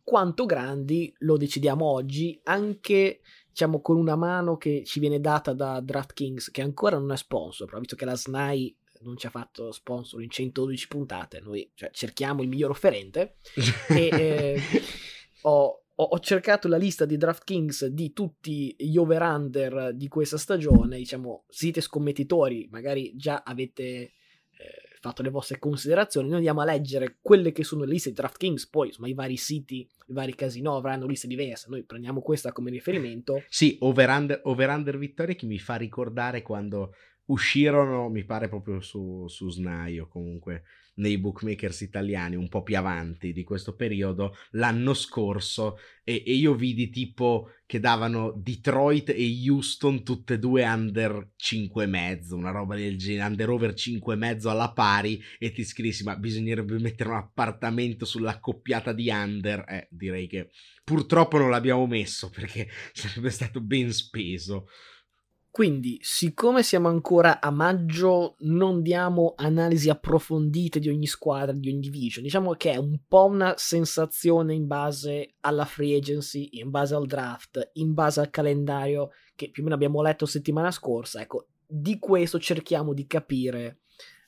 [0.02, 5.80] Quanto grandi lo decidiamo oggi, anche diciamo con una mano che ci viene data da
[5.80, 9.72] DraftKings, che ancora non è sponsor, però visto che la SNAI non ci ha fatto
[9.72, 13.38] sponsor in 112 puntate, noi cioè, cerchiamo il miglior offerente.
[13.88, 14.60] e eh,
[15.42, 21.44] ho ho, cercato la lista di DraftKings di tutti gli over-under di questa stagione, diciamo,
[21.48, 24.12] siete scommettitori, magari già avete
[25.06, 28.68] fatto le vostre considerazioni, noi andiamo a leggere quelle che sono le liste di DraftKings,
[28.68, 32.70] poi insomma i vari siti, i vari casino avranno liste diverse, noi prendiamo questa come
[32.70, 33.42] riferimento.
[33.48, 36.92] Sì, over-under, over-under vittorie che mi fa ricordare quando
[37.26, 40.62] uscirono, mi pare proprio su, su Snai o comunque
[40.96, 46.54] nei bookmakers italiani un po' più avanti di questo periodo l'anno scorso e, e, io
[46.54, 52.96] vidi tipo che davano Detroit e Houston tutte e due under 5,5 una roba del
[52.96, 58.38] genere under over 5,5 alla pari e ti scrissi ma bisognerebbe mettere un appartamento sulla
[58.38, 59.64] coppiata di under?
[59.68, 60.50] Eh direi che
[60.84, 64.68] purtroppo non l'abbiamo messo perché sarebbe stato ben speso
[65.56, 71.80] quindi, siccome siamo ancora a maggio, non diamo analisi approfondite di ogni squadra, di ogni
[71.80, 72.22] division.
[72.22, 77.06] Diciamo che è un po' una sensazione in base alla free agency, in base al
[77.06, 81.22] draft, in base al calendario che più o meno abbiamo letto settimana scorsa.
[81.22, 83.78] Ecco, di questo cerchiamo di capire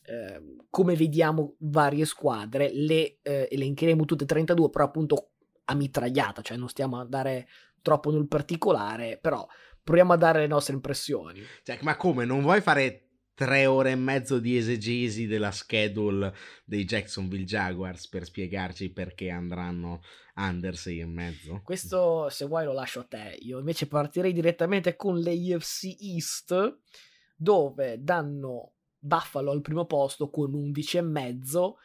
[0.05, 2.71] eh, come vediamo varie squadre.
[2.73, 5.33] Le eh, elencheremo tutte e 32, però appunto
[5.67, 7.49] a mitragliata, cioè non stiamo a dare
[7.83, 9.47] troppo nel particolare, però
[9.89, 11.43] proviamo a dare le nostre impressioni.
[11.63, 12.27] Cioè, ma come?
[12.27, 16.35] Non vuoi fare tre ore e mezzo di esegesi della schedule
[16.67, 20.03] dei Jacksonville Jaguars per spiegarci perché andranno
[20.35, 21.61] under 6 e mezzo?
[21.65, 23.39] Questo, se vuoi, lo lascio a te.
[23.41, 26.81] Io invece partirei direttamente con le UFC East,
[27.35, 31.77] dove danno Buffalo al primo posto con 11 e mezzo.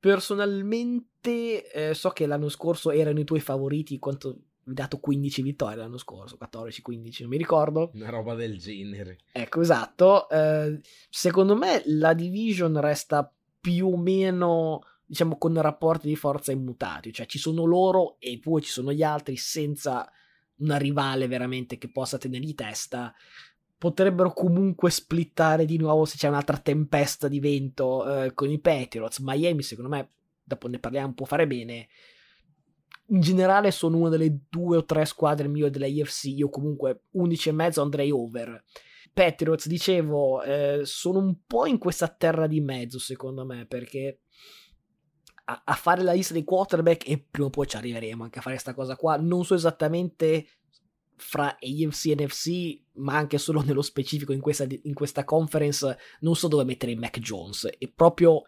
[0.00, 5.98] Personalmente eh, so che l'anno scorso erano i tuoi favoriti quanto dato 15 vittorie l'anno
[5.98, 7.90] scorso, 14-15, non mi ricordo.
[7.94, 9.18] Una roba del genere.
[9.32, 10.28] Ecco, esatto.
[10.28, 17.12] Eh, secondo me la division resta più o meno, diciamo, con rapporti di forza immutati,
[17.12, 20.10] cioè ci sono loro e poi ci sono gli altri senza
[20.56, 23.12] una rivale veramente che possa tenergli testa.
[23.76, 29.18] Potrebbero comunque splittare di nuovo se c'è un'altra tempesta di vento eh, con i Patriots.
[29.18, 30.08] Miami, secondo me,
[30.44, 31.88] dopo ne parliamo, può fare bene
[33.12, 37.48] in generale sono una delle due o tre squadre migliori della IFC, io comunque 11
[37.48, 38.64] e mezzo andrei over.
[39.12, 44.20] Patriots, dicevo, eh, sono un po' in questa terra di mezzo secondo me, perché
[45.44, 48.42] a, a, fare la lista dei quarterback, e prima o poi ci arriveremo anche a
[48.42, 50.46] fare questa cosa qua, non so esattamente
[51.16, 56.34] fra AFC e NFC, ma anche solo nello specifico in questa, in questa conference, non
[56.34, 58.44] so dove mettere Mac Jones, e proprio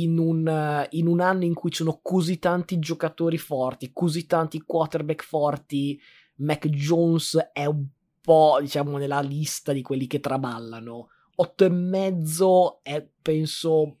[0.00, 4.60] in un, in un, anno in cui ci sono così tanti giocatori forti, così tanti
[4.60, 6.00] quarterback forti,
[6.36, 7.86] Mac Jones è un
[8.20, 11.08] po', diciamo, nella lista di quelli che traballano.
[11.34, 13.98] 8 e mezzo è, penso,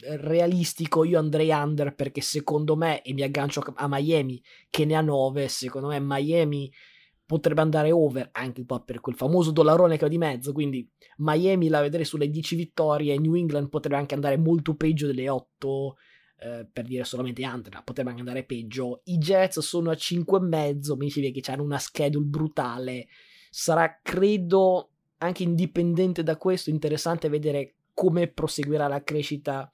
[0.00, 1.04] realistico.
[1.04, 5.48] Io andrei under perché secondo me, e mi aggancio a Miami che ne ha 9,
[5.48, 6.72] secondo me Miami
[7.30, 11.68] potrebbe andare over anche po' per quel famoso dollarone che ho di mezzo, quindi Miami
[11.68, 15.96] la vedrei sulle 10 vittorie, New England potrebbe anche andare molto peggio delle 8,
[16.40, 19.02] eh, per dire solamente under, potrebbe anche andare peggio.
[19.04, 23.06] I Jets sono a 5,5, mi dicevi che c'hanno una schedule brutale,
[23.48, 29.70] sarà credo anche indipendente da questo interessante vedere come proseguirà la crescita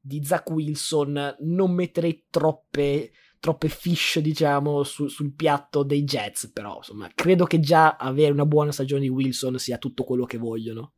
[0.00, 3.12] di Zach Wilson, non metterei troppe
[3.46, 8.44] troppe fish, diciamo, su, sul piatto dei Jets, però insomma, credo che già avere una
[8.44, 10.94] buona stagione di Wilson sia tutto quello che vogliono.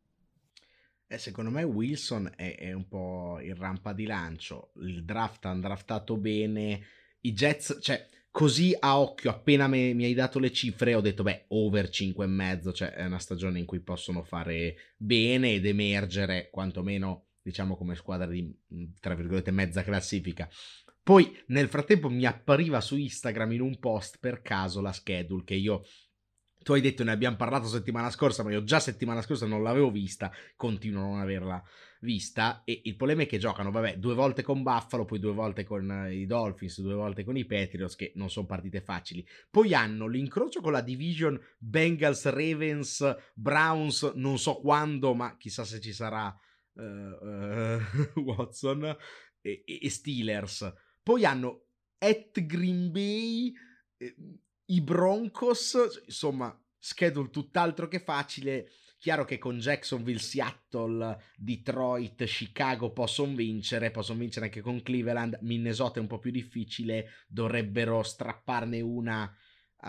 [1.07, 4.73] Eh, secondo me Wilson è, è, un po' il rampa di lancio.
[4.77, 6.81] Il draft ha draftato bene.
[7.21, 11.23] I Jets, cioè, così a occhio, appena me, mi hai dato le cifre, ho detto,
[11.23, 17.27] beh, over 5,5, cioè è una stagione in cui possono fare bene ed emergere, quantomeno,
[17.43, 18.51] diciamo, come squadra di,
[19.01, 20.49] tra virgolette, mezza classifica.
[21.09, 25.55] Poi, nel frattempo, mi appariva su Instagram in un post per caso la schedule che
[25.55, 25.87] io
[26.62, 29.90] tu hai detto ne abbiamo parlato settimana scorsa, ma io già settimana scorsa non l'avevo
[29.90, 31.62] vista, continuo a non averla
[32.01, 32.61] vista.
[32.62, 35.90] E il problema è che giocano, vabbè, due volte con Buffalo, poi due volte con
[35.90, 39.27] eh, i Dolphins, due volte con i Patriots, che non sono partite facili.
[39.51, 45.81] Poi hanno l'incrocio con la division Bengals, Ravens, Browns, non so quando, ma chissà se
[45.81, 46.38] ci sarà
[46.75, 47.81] uh, uh,
[48.21, 48.94] Watson
[49.40, 50.71] e, e Steelers.
[51.09, 51.68] Poi hanno
[52.01, 53.51] at Green Bay
[54.66, 58.68] i Broncos, insomma, schedule tutt'altro che facile.
[58.99, 65.38] Chiaro che con Jacksonville, Seattle, Detroit, Chicago possono vincere, possono vincere anche con Cleveland.
[65.40, 69.87] Minnesota è un po' più difficile, dovrebbero strapparne una uh,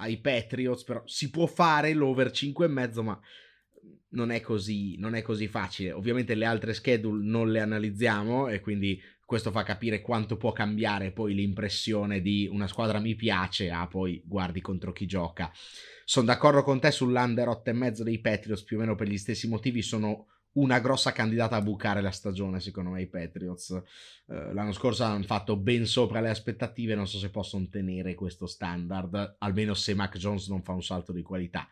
[0.00, 3.20] ai Patriots, però si può fare l'over 5,5, ma
[4.12, 5.92] non è, così, non è così facile.
[5.92, 8.98] Ovviamente le altre schedule non le analizziamo e quindi
[9.32, 14.22] questo fa capire quanto può cambiare poi l'impressione di una squadra mi piace a poi
[14.26, 15.50] guardi contro chi gioca.
[16.04, 19.80] Sono d'accordo con te sull'under 8,5 dei Patriots, più o meno per gli stessi motivi
[19.80, 23.70] sono una grossa candidata a bucare la stagione, secondo me, i Patriots.
[24.26, 28.44] Uh, l'anno scorso hanno fatto ben sopra le aspettative, non so se possono tenere questo
[28.44, 31.66] standard, almeno se Mac Jones non fa un salto di qualità.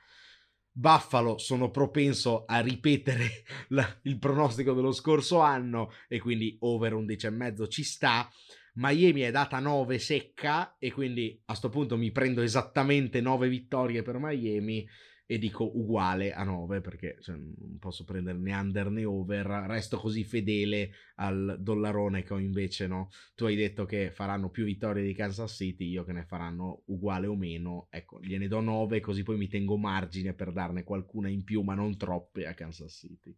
[0.80, 7.68] Buffalo sono propenso a ripetere la, il pronostico dello scorso anno e quindi over 11,5
[7.68, 8.26] ci sta.
[8.74, 14.00] Miami è data 9 secca e quindi a questo punto mi prendo esattamente 9 vittorie
[14.00, 14.88] per Miami
[15.30, 19.96] e dico uguale a 9 perché cioè, non posso prendere né under né over, resto
[19.96, 23.10] così fedele al dollarone che ho invece no.
[23.36, 27.28] Tu hai detto che faranno più vittorie di Kansas City, io che ne faranno uguale
[27.28, 31.44] o meno, ecco, gliene do 9 così poi mi tengo margine per darne qualcuna in
[31.44, 33.32] più, ma non troppe a Kansas City.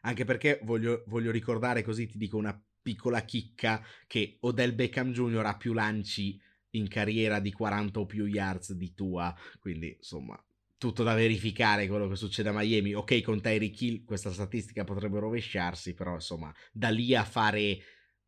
[0.00, 5.46] Anche perché voglio, voglio ricordare così ti dico una piccola chicca che Odell Beckham Jr.
[5.46, 6.36] ha più lanci
[6.70, 10.36] in carriera di 40 o più yards di tua, quindi insomma
[10.82, 12.92] tutto da verificare quello che succede a Miami.
[12.92, 17.78] Ok, con Tyreek Hill questa statistica potrebbe rovesciarsi, però insomma, da lì a fare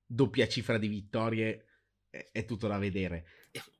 [0.06, 1.64] doppia cifra di vittorie
[2.08, 3.24] è, è tutto da vedere.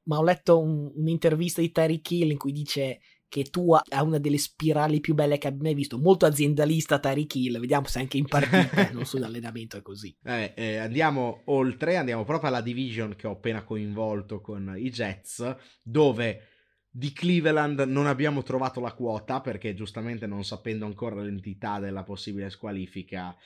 [0.07, 4.19] Ma ho letto un, un'intervista di Tyreek Hill in cui dice che tu ha una
[4.19, 8.17] delle spirali più belle che abbia mai visto, molto aziendalista Tyreek Hill, vediamo se anche
[8.17, 10.17] in partita, non sull'allenamento è così.
[10.25, 15.57] Eh, eh, andiamo oltre, andiamo proprio alla division che ho appena coinvolto con i Jets,
[15.81, 16.54] dove
[16.97, 22.51] di Cleveland non abbiamo trovato la quota perché giustamente non sapendo ancora l'entità della possibile
[22.51, 23.37] squalifica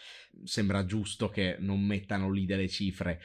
[0.45, 3.23] sembra giusto che non mettano lì delle cifre.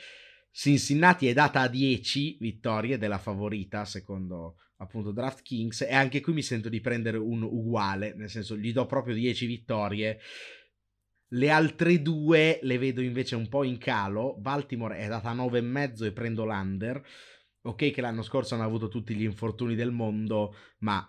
[0.49, 6.41] Cincinnati è data a 10 vittorie della favorita secondo appunto DraftKings e anche qui mi
[6.41, 10.19] sento di prendere un uguale, nel senso gli do proprio 10 vittorie.
[11.33, 14.37] Le altre due le vedo invece un po' in calo.
[14.37, 17.03] Baltimore è data a 9,5 e prendo l'under
[17.63, 21.07] ok che l'anno scorso hanno avuto tutti gli infortuni del mondo, ma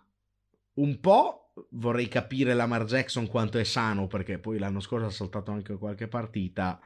[0.75, 5.51] un po' vorrei capire Lamar Jackson quanto è sano, perché poi l'anno scorso ha saltato
[5.51, 6.81] anche qualche partita.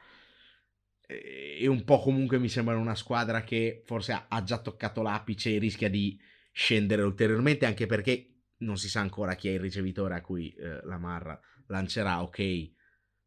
[1.11, 5.59] E un po' comunque mi sembra una squadra che forse ha già toccato l'apice e
[5.59, 6.19] rischia di
[6.51, 10.81] scendere ulteriormente, anche perché non si sa ancora chi è il ricevitore a cui eh,
[10.83, 12.21] Lamar lancerà.
[12.21, 12.71] Ok,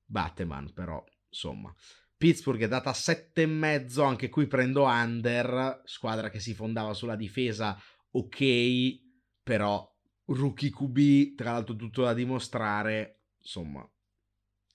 [0.05, 1.75] Batman, però insomma.
[2.23, 7.77] Pittsburgh è data a 7,5, anche qui prendo under, squadra che si fondava sulla difesa,
[8.13, 9.01] ok,
[9.43, 9.93] però
[10.27, 13.85] rookie QB, tra l'altro tutto da dimostrare, insomma,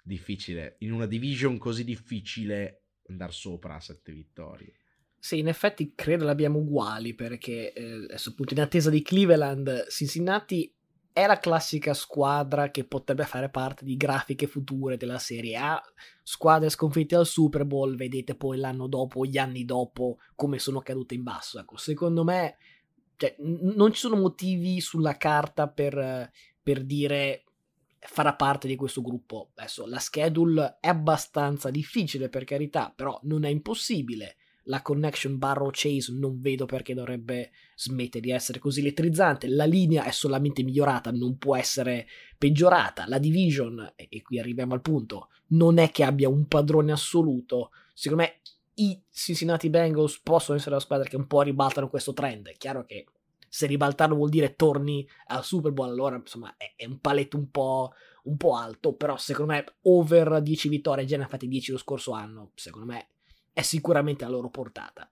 [0.04, 4.74] difficile, in una division così difficile andare sopra a 7 vittorie.
[5.18, 10.77] Sì, in effetti credo l'abbiamo uguali perché eh, adesso appunto in attesa di Cleveland, Cincinnati
[11.18, 15.82] è la classica squadra che potrebbe fare parte di grafiche future della Serie A.
[16.22, 21.16] Squadre sconfitte al Super Bowl, vedete poi l'anno dopo, gli anni dopo, come sono cadute
[21.16, 21.58] in basso.
[21.58, 22.58] Ecco, secondo me
[23.16, 26.30] cioè, n- non ci sono motivi sulla carta per,
[26.62, 27.46] per dire
[27.98, 29.50] farà parte di questo gruppo.
[29.56, 34.36] Adesso la schedule è abbastanza difficile per carità, però non è impossibile
[34.68, 39.48] la connection Barrow Chase non vedo perché dovrebbe smettere di essere così elettrizzante.
[39.48, 42.08] La linea è solamente migliorata, non può essere
[42.38, 43.06] peggiorata.
[43.08, 47.72] La division, e qui arriviamo al punto, non è che abbia un padrone assoluto.
[47.94, 48.40] Secondo me
[48.76, 52.48] i Cincinnati Bengals possono essere la squadra che un po' ribaltano questo trend.
[52.48, 53.06] È chiaro che
[53.50, 57.50] se ribaltarlo vuol dire torni al Super Bowl, allora insomma è, è un paletto un
[57.50, 57.94] po',
[58.24, 61.78] un po' alto, però secondo me over 10 vittorie, già ne ha fatte 10 lo
[61.78, 63.08] scorso anno, secondo me
[63.58, 65.10] è sicuramente a loro portata.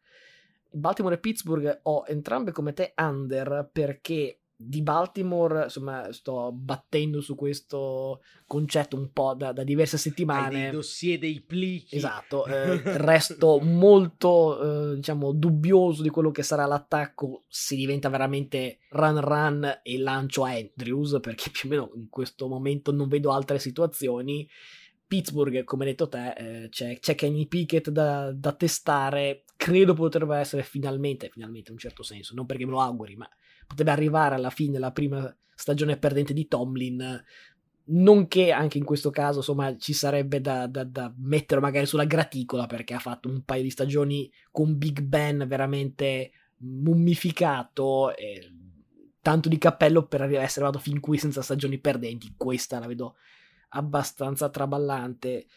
[0.69, 7.33] Baltimore e Pittsburgh ho entrambe come te under perché di Baltimore, insomma, sto battendo su
[7.33, 10.55] questo concetto un po' da, da diverse settimane.
[10.55, 11.95] Hai dei dossier, dei plichi.
[11.95, 18.81] Esatto, eh, resto molto, eh, diciamo, dubbioso di quello che sarà l'attacco se diventa veramente
[18.89, 23.31] run run e lancio a Andrews, perché più o meno in questo momento non vedo
[23.31, 24.47] altre situazioni.
[25.07, 30.37] Pittsburgh, come hai detto te, eh, c'è, c'è, Kenny Pickett da, da, testare, credo potrebbe
[30.37, 33.29] essere finalmente, finalmente in un certo senso, non perché me lo auguri, ma
[33.67, 37.23] potrebbe arrivare alla fine della prima stagione perdente di Tomlin.
[37.87, 42.65] Nonché anche in questo caso, insomma, ci sarebbe da, da, da mettere magari sulla graticola
[42.65, 48.15] perché ha fatto un paio di stagioni con Big Ben veramente mummificato.
[48.15, 48.51] E
[49.21, 52.35] tanto di cappello per essere arrivato fin qui senza stagioni perdenti.
[52.37, 53.15] Questa la vedo
[53.69, 55.47] abbastanza traballante.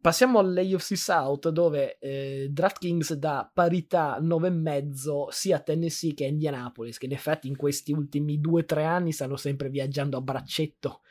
[0.00, 6.98] Passiamo all'AFC South dove eh, DraftKings dà parità 9,5 sia a Tennessee che a Indianapolis,
[6.98, 11.02] che in effetti in questi ultimi 2-3 anni stanno sempre viaggiando a braccetto,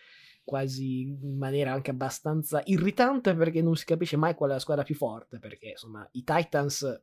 [0.43, 4.83] quasi in maniera anche abbastanza irritante perché non si capisce mai qual è la squadra
[4.83, 7.01] più forte, perché insomma i Titans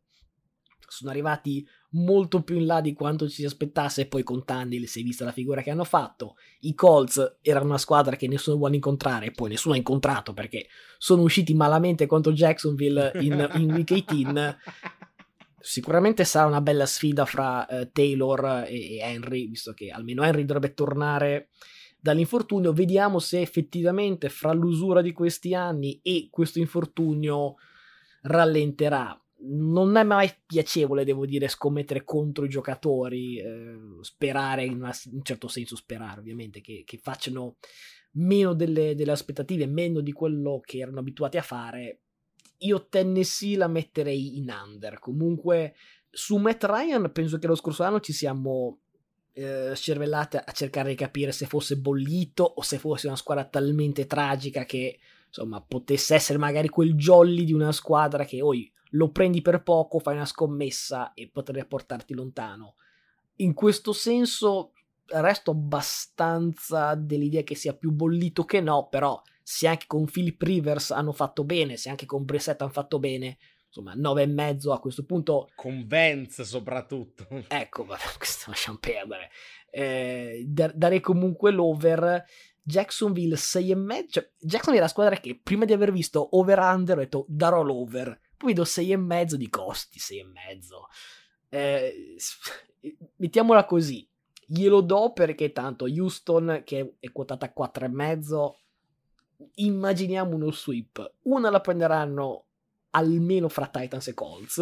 [0.87, 4.03] sono arrivati molto più in là di quanto ci si aspettasse.
[4.03, 6.37] E poi con Tannehill si è vista la figura che hanno fatto.
[6.61, 10.66] I Colts erano una squadra che nessuno vuole incontrare, e poi nessuno ha incontrato perché
[10.99, 14.57] sono usciti malamente contro Jacksonville in, in Week 18.
[15.61, 20.45] Sicuramente sarà una bella sfida fra uh, Taylor e, e Henry, visto che almeno Henry
[20.45, 21.49] dovrebbe tornare
[22.01, 22.72] dall'infortunio.
[22.72, 27.57] Vediamo se effettivamente fra l'usura di questi anni e questo infortunio
[28.22, 34.95] rallenterà non è mai piacevole, devo dire, scommettere contro i giocatori, eh, sperare, in, una,
[35.05, 37.57] in, un certo senso sperare ovviamente, che, che facciano
[38.12, 42.01] meno delle, delle, aspettative, meno di quello che erano abituati a fare.
[42.59, 44.99] Io Tennessee la metterei in under.
[44.99, 45.74] Comunque
[46.11, 48.78] su Matt Ryan penso che lo scorso anno ci siamo
[49.34, 54.07] eh, scervellati a cercare di capire se fosse bollito o se fosse una squadra talmente
[54.07, 59.43] tragica che insomma potesse essere magari quel jolly di una squadra che oi lo prendi
[59.43, 62.74] per poco, fai una scommessa e potrebbe portarti lontano.
[63.36, 64.72] In questo senso
[65.11, 70.91] resto abbastanza dell'idea che sia più bollito che no, però se anche con Philip Rivers
[70.91, 74.80] hanno fatto bene, se anche con Brissett hanno fatto bene, insomma, nove e mezzo a
[74.80, 75.49] questo punto.
[75.55, 77.26] Con Vance soprattutto.
[77.49, 77.86] Ecco,
[78.18, 79.30] questo lasciamo perdere.
[79.70, 82.24] Eh, darei comunque l'over.
[82.62, 84.09] Jacksonville 6 e mezzo.
[84.20, 88.18] Cioè, Jacksonville è la squadra che prima di aver visto over-under ho detto darò l'over
[88.39, 90.24] poi do 6,5 di costi, 6,5.
[91.51, 92.16] Eh,
[93.16, 94.09] mettiamola così,
[94.47, 98.55] glielo do perché tanto Houston che è quotata a 4,5
[99.55, 101.14] immaginiamo uno sweep.
[101.22, 102.45] Una la prenderanno
[102.91, 104.59] almeno fra Titans e Colts.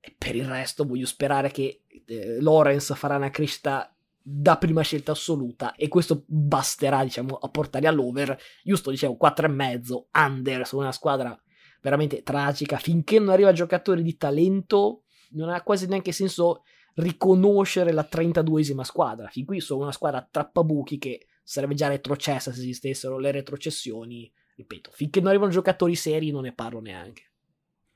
[0.00, 3.88] E per il resto voglio sperare che eh, Lawrence farà una crescita
[4.26, 8.38] da prima scelta assoluta e questo basterà diciamo a portare all'over.
[8.64, 11.38] Houston dicevo 4,5 under su una squadra
[11.84, 16.62] veramente tragica, finché non arriva giocatori di talento, non ha quasi neanche senso
[16.94, 19.28] riconoscere la 32esima squadra.
[19.28, 24.32] Fin qui sono una squadra trappabuchi che sarebbe già retrocessa se esistessero le retrocessioni.
[24.56, 27.32] Ripeto, finché non arrivano giocatori seri non ne parlo neanche.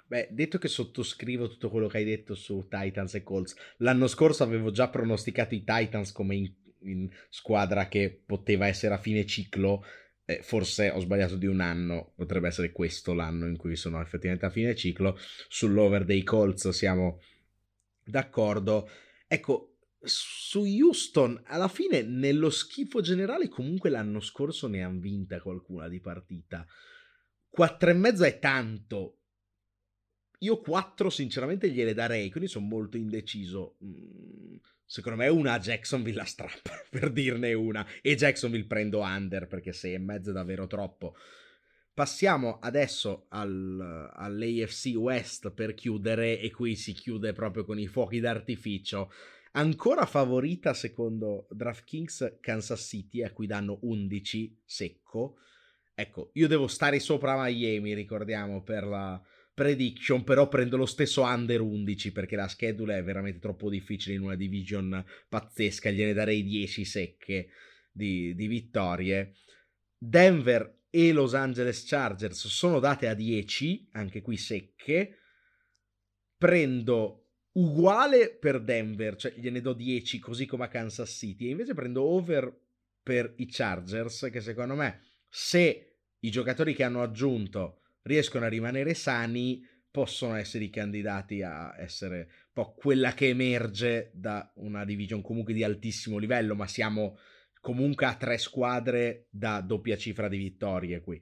[0.06, 4.42] Beh, detto che sottoscrivo tutto quello che hai detto su Titans e Colts, l'anno scorso
[4.42, 9.82] avevo già pronosticato i Titans come in, in squadra che poteva essere a fine ciclo
[10.30, 14.44] eh, forse ho sbagliato di un anno, potrebbe essere questo l'anno in cui sono effettivamente
[14.44, 15.18] a fine ciclo,
[15.48, 17.22] sull'over dei Colts siamo
[18.04, 18.90] d'accordo.
[19.26, 25.88] Ecco, su Houston, alla fine, nello schifo generale, comunque l'anno scorso ne hanno vinta qualcuna
[25.88, 26.66] di partita.
[27.58, 29.20] 4,5 è tanto.
[30.40, 33.78] Io 4 sinceramente gliele darei, quindi sono molto indeciso.
[34.90, 37.86] Secondo me una Jacksonville la strappa, per dirne una.
[38.00, 41.14] E Jacksonville prendo under perché 6 e mezzo è davvero troppo.
[41.92, 48.18] Passiamo adesso al, all'AFC West per chiudere e qui si chiude proprio con i fuochi
[48.18, 49.12] d'artificio.
[49.52, 55.36] Ancora favorita secondo DraftKings Kansas City a cui danno 11 secco.
[55.94, 59.22] Ecco, io devo stare sopra Miami, ricordiamo, per la,
[59.58, 64.22] prediction, però prendo lo stesso under 11 perché la schedule è veramente troppo difficile in
[64.22, 67.48] una division pazzesca, gliene darei 10 secche
[67.90, 69.34] di, di vittorie.
[69.98, 75.16] Denver e Los Angeles Chargers sono date a 10, anche qui secche.
[76.36, 81.74] Prendo uguale per Denver, cioè gliene do 10 così come a Kansas City, e invece
[81.74, 82.56] prendo over
[83.02, 88.94] per i Chargers che secondo me se i giocatori che hanno aggiunto riescono a rimanere
[88.94, 95.22] sani possono essere i candidati a essere un po' quella che emerge da una division
[95.22, 97.18] comunque di altissimo livello, ma siamo
[97.60, 101.20] comunque a tre squadre da doppia cifra di vittorie qui.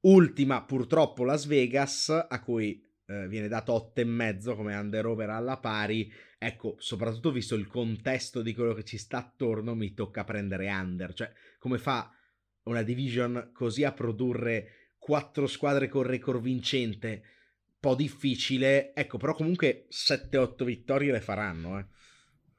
[0.00, 6.12] Ultima purtroppo Las Vegas, a cui eh, viene dato 8,5 come under over alla pari.
[6.38, 11.12] Ecco, soprattutto visto il contesto di quello che ci sta attorno, mi tocca prendere under.
[11.12, 12.12] Cioè, come fa
[12.64, 17.08] una division così a produrre quattro squadre con record vincente?
[17.08, 21.86] Un po' difficile, ecco, però comunque 7-8 vittorie le faranno, eh.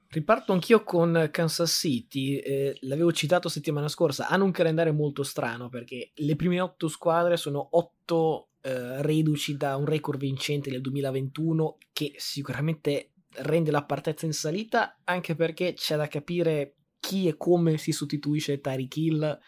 [0.10, 5.70] Riparto anch'io con Kansas City, eh, l'avevo citato settimana scorsa, hanno un calendario molto strano
[5.70, 11.78] perché le prime otto squadre sono otto eh, reduci da un record vincente del 2021
[11.92, 17.80] che sicuramente rende la partezza in salita anche perché c'è da capire chi e come
[17.80, 19.40] si sostituisce Tyreek Hill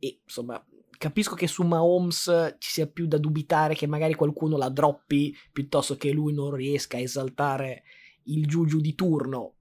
[0.00, 0.60] e insomma
[1.02, 5.96] capisco che su Mahomes ci sia più da dubitare che magari qualcuno la droppi piuttosto
[5.96, 7.82] che lui non riesca a esaltare
[8.24, 9.54] il Juju di turno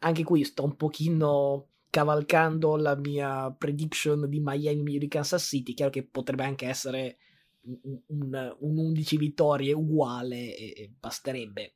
[0.00, 5.74] anche qui sto un pochino cavalcando la mia prediction di Miami di Kansas City.
[5.74, 7.16] Chiaro che potrebbe anche essere
[7.62, 11.72] un, un, un 11 vittorie uguale e, e, basterebbe.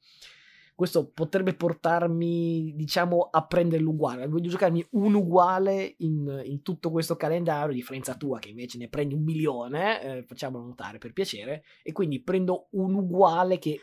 [0.75, 4.27] Questo potrebbe portarmi, diciamo, a prendere l'uguale.
[4.27, 8.89] Voglio giocarmi un uguale in, in tutto questo calendario, a differenza tua che invece ne
[8.89, 13.81] prendi un milione, eh, facciamolo notare per piacere, e quindi prendo un uguale che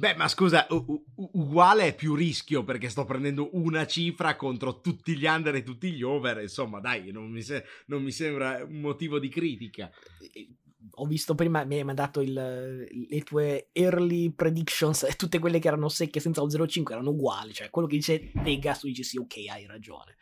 [0.00, 4.80] Beh, ma scusa, u- u- uguale è più rischio perché sto prendendo una cifra contro
[4.80, 6.40] tutti gli under e tutti gli over.
[6.40, 9.90] Insomma, dai, non mi, se- non mi sembra un motivo di critica.
[10.92, 15.88] Ho visto prima, mi hai mandato il, le tue early predictions tutte quelle che erano
[15.88, 17.52] secche senza lo 0,5 erano uguali.
[17.52, 20.16] Cioè, quello che dice Vegas, tu dici sì, ok, hai ragione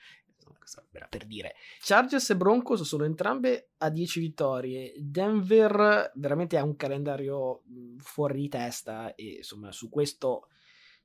[1.08, 1.54] per dire.
[1.80, 4.94] Chargers e Broncos sono entrambe a 10 vittorie.
[4.98, 7.62] Denver veramente ha un calendario
[7.98, 10.48] fuori di testa e insomma su questo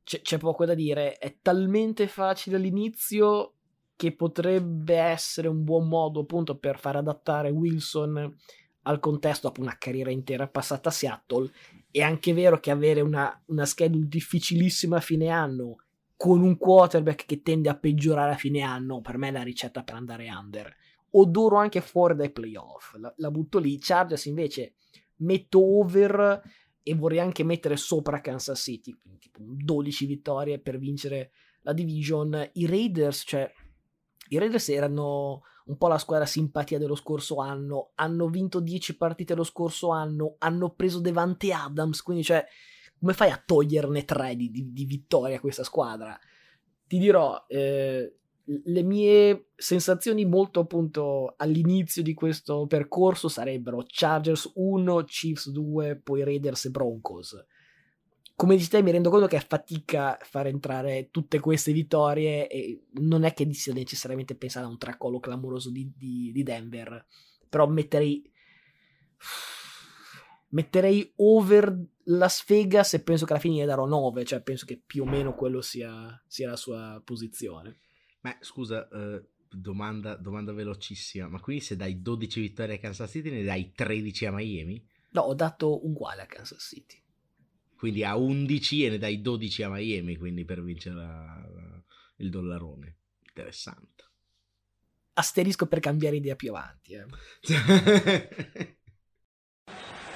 [0.03, 1.17] c'è, c'è poco da dire.
[1.17, 3.53] È talmente facile all'inizio
[3.95, 8.35] che potrebbe essere un buon modo appunto per far adattare Wilson
[8.83, 11.51] al contesto dopo una carriera intera passata a Seattle.
[11.89, 15.77] È anche vero che avere una, una schedule difficilissima a fine anno
[16.15, 19.83] con un quarterback che tende a peggiorare a fine anno, per me è la ricetta
[19.83, 20.73] per andare under.
[21.11, 23.77] Odoro anche fuori dai playoff, la, la butto lì.
[23.77, 24.75] Chargers invece
[25.17, 26.41] metto over
[26.81, 31.31] e vorrei anche mettere sopra Kansas City, quindi tipo 12 vittorie per vincere
[31.61, 32.49] la division.
[32.53, 33.51] I Raiders, cioè,
[34.29, 39.35] i Raiders erano un po' la squadra simpatia dello scorso anno, hanno vinto 10 partite
[39.35, 42.45] lo scorso anno, hanno preso Devante Adams, quindi cioè
[42.99, 46.17] come fai a toglierne tre di, di, di vittoria a questa squadra?
[46.87, 48.15] Ti dirò, eh,
[48.45, 56.23] le mie sensazioni molto appunto all'inizio di questo percorso sarebbero Chargers 1, Chiefs 2, poi
[56.23, 57.45] Raiders e Broncos.
[58.35, 62.85] Come dici te mi rendo conto che è fatica far entrare tutte queste vittorie e
[62.93, 67.05] non è che sia necessariamente pensare a un tracollo clamoroso di, di, di Denver,
[67.47, 68.31] però metterei
[70.53, 74.81] metterei over Las Vegas e penso che alla fine gli darò 9, cioè penso che
[74.83, 77.79] più o meno quello sia, sia la sua posizione.
[78.21, 83.29] Ma scusa, eh, domanda, domanda, velocissima, ma quindi se dai 12 vittorie a Kansas City
[83.29, 84.85] ne dai 13 a Miami?
[85.11, 87.01] No, ho dato uguale a Kansas City.
[87.83, 91.83] Quindi a 11 e ne dai 12 a Miami, quindi per vincere la, la,
[92.15, 92.99] il dollarone.
[93.27, 94.05] Interessante.
[95.15, 96.93] Asterisco per cambiare idea più avanti.
[96.93, 97.05] Eh.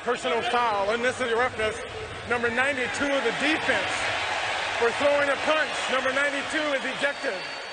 [0.01, 1.75] personal foul, unnecessary roughness.
[2.29, 3.91] Number 92 of the defense
[4.79, 5.91] for throwing a punch.
[5.91, 7.66] Number 92 is ejected.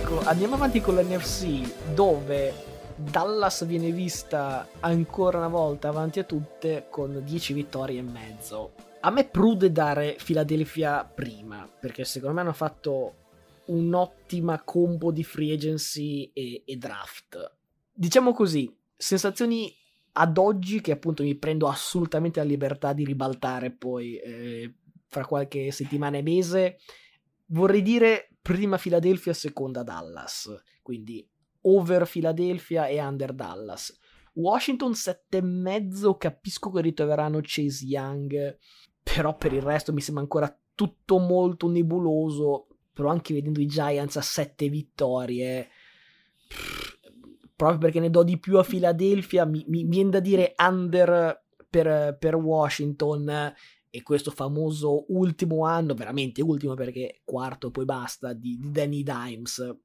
[0.00, 2.54] Ecco, andiamo avanti con l'NFC dove
[2.94, 8.74] Dallas viene vista ancora una volta avanti a tutte con 10 vittorie e mezzo.
[9.00, 13.14] A me prude dare Philadelphia prima, perché secondo me hanno fatto
[13.66, 17.56] un'ottima combo di free agency e, e draft.
[17.92, 19.74] Diciamo così, sensazioni
[20.12, 24.74] ad oggi che appunto mi prendo assolutamente la libertà di ribaltare poi eh,
[25.08, 26.78] fra qualche settimana e mese.
[27.48, 30.50] Vorrei dire prima Philadelphia, seconda Dallas.
[30.82, 31.26] Quindi
[31.62, 33.96] over Philadelphia e under Dallas.
[34.34, 38.56] Washington 7,5 capisco che ritroveranno Chase Young,
[39.02, 44.16] però per il resto mi sembra ancora tutto molto nebuloso, però anche vedendo i Giants
[44.16, 45.68] a 7 vittorie
[47.58, 52.16] proprio perché ne do di più a Philadelphia, mi, mi viene da dire under per,
[52.16, 53.52] per Washington
[53.90, 59.76] e questo famoso ultimo anno, veramente ultimo perché quarto poi basta, di, di Danny Dimes.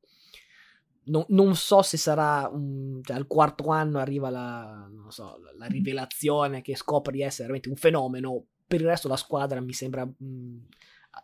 [1.06, 6.62] Non, non, so se sarà un, cioè, al quarto anno arriva la, so, la, rivelazione
[6.62, 8.46] che scopre di essere veramente un fenomeno.
[8.66, 10.68] Per il resto la squadra mi sembra mh,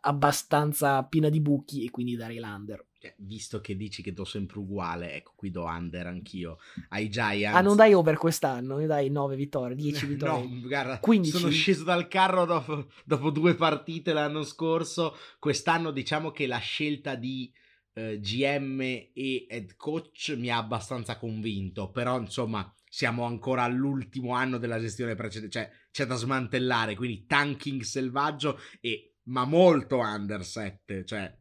[0.01, 2.86] abbastanza piena di buchi e quindi darei l'under.
[3.01, 6.57] Cioè, visto che dici che do sempre uguale, ecco qui do under anch'io
[6.89, 7.55] ai Giants.
[7.55, 10.47] Ah, non dai over quest'anno, ne dai 9 vittorie, 10 vittorie.
[10.47, 11.37] no, guarda, 15.
[11.37, 15.15] sono sceso dal carro dopo, dopo, due partite l'anno scorso.
[15.39, 17.49] Quest'anno diciamo che la scelta di
[17.93, 24.57] eh, GM e head coach mi ha abbastanza convinto, però insomma siamo ancora all'ultimo anno
[24.57, 31.05] della gestione precedente, cioè c'è da smantellare, quindi tanking selvaggio e ma molto under 7,
[31.05, 31.38] cioè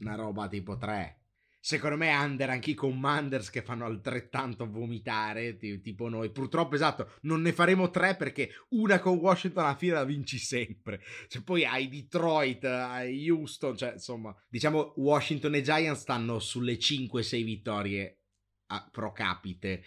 [0.00, 1.16] una roba tipo 3.
[1.62, 6.30] Secondo me under anche i commanders che fanno altrettanto vomitare, tipo noi.
[6.30, 11.02] Purtroppo, esatto, non ne faremo tre perché una con Washington alla fine la vinci sempre.
[11.28, 17.44] Cioè, poi hai Detroit, hai Houston, cioè insomma, diciamo Washington e Giants stanno sulle 5-6
[17.44, 18.22] vittorie
[18.68, 19.84] a pro capite.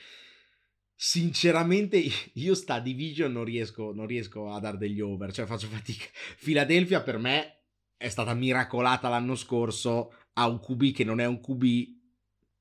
[0.93, 1.99] Sinceramente,
[2.34, 6.05] io sta division non riesco, non riesco a dare degli over, cioè faccio fatica.
[6.39, 7.62] Philadelphia per me
[8.04, 11.64] è stata miracolata l'anno scorso, ha un QB che non è un QB,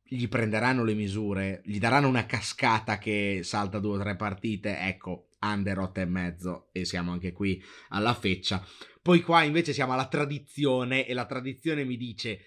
[0.05, 5.30] gli prenderanno le misure, gli daranno una cascata che salta due o tre partite, ecco,
[5.40, 8.64] under 8 e mezzo e siamo anche qui alla feccia.
[9.03, 12.43] Poi qua invece siamo alla tradizione e la tradizione mi dice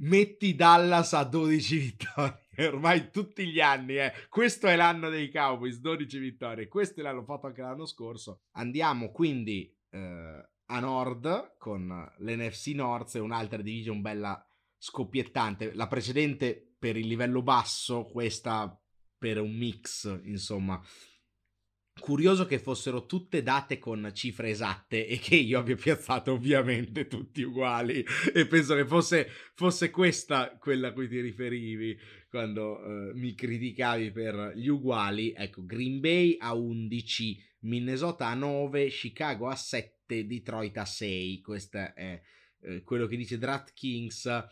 [0.00, 2.48] metti Dallas a 12 vittorie.
[2.66, 4.12] Ormai tutti gli anni, eh.
[4.28, 6.66] Questo è l'anno dei Cowboys, 12 vittorie.
[6.66, 8.40] Questo l'hanno fatto anche l'anno scorso.
[8.54, 14.42] Andiamo quindi eh, a nord con l'NFC North e un'altra division bella
[14.78, 15.74] scoppiettante.
[15.74, 18.74] La precedente per il livello basso, questa
[19.18, 20.80] per un mix, insomma.
[21.98, 27.42] Curioso che fossero tutte date con cifre esatte e che io abbia piazzato ovviamente tutti
[27.42, 28.02] uguali
[28.32, 31.98] e penso che fosse, fosse questa quella a cui ti riferivi
[32.30, 35.34] quando uh, mi criticavi per gli uguali.
[35.36, 41.40] Ecco, Green Bay a 11, Minnesota a 9, Chicago a 7 7, Detroit a 6.
[41.40, 42.20] Questo è
[42.62, 44.44] eh, quello che dice DraftKings.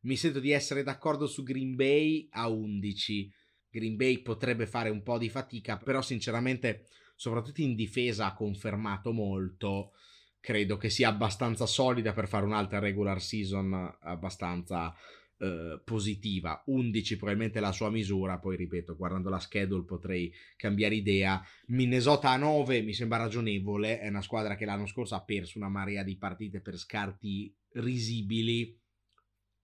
[0.00, 3.32] Mi sento di essere d'accordo su Green Bay a 11.
[3.70, 6.86] Green Bay potrebbe fare un po' di fatica, però sinceramente,
[7.16, 9.92] soprattutto in difesa, ha confermato molto.
[10.38, 14.94] Credo che sia abbastanza solida per fare un'altra regular season abbastanza
[15.38, 16.62] eh, positiva.
[16.66, 21.42] 11 probabilmente la sua misura, poi ripeto, guardando la schedule potrei cambiare idea.
[21.66, 25.68] Minnesota a 9 mi sembra ragionevole, è una squadra che l'anno scorso ha perso una
[25.68, 28.78] marea di partite per scarti risibili.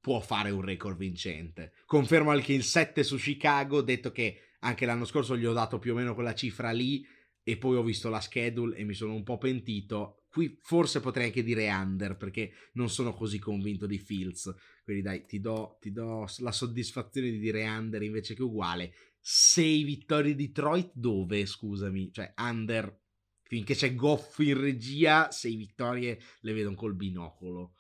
[0.01, 1.73] Può fare un record vincente.
[1.87, 5.93] Confermo anche il 7 su Chicago, detto che anche l'anno scorso gli ho dato più
[5.93, 7.07] o meno quella cifra lì
[7.43, 10.22] e poi ho visto la schedule e mi sono un po' pentito.
[10.33, 14.51] Qui forse potrei anche dire under perché non sono così convinto di Fields.
[14.83, 18.95] Quindi dai, ti do, ti do la soddisfazione di dire under invece che uguale.
[19.21, 22.11] 6 vittorie di Detroit dove, scusami?
[22.11, 22.99] Cioè under,
[23.43, 27.75] finché c'è Goff in regia, 6 vittorie le vedo col binocolo.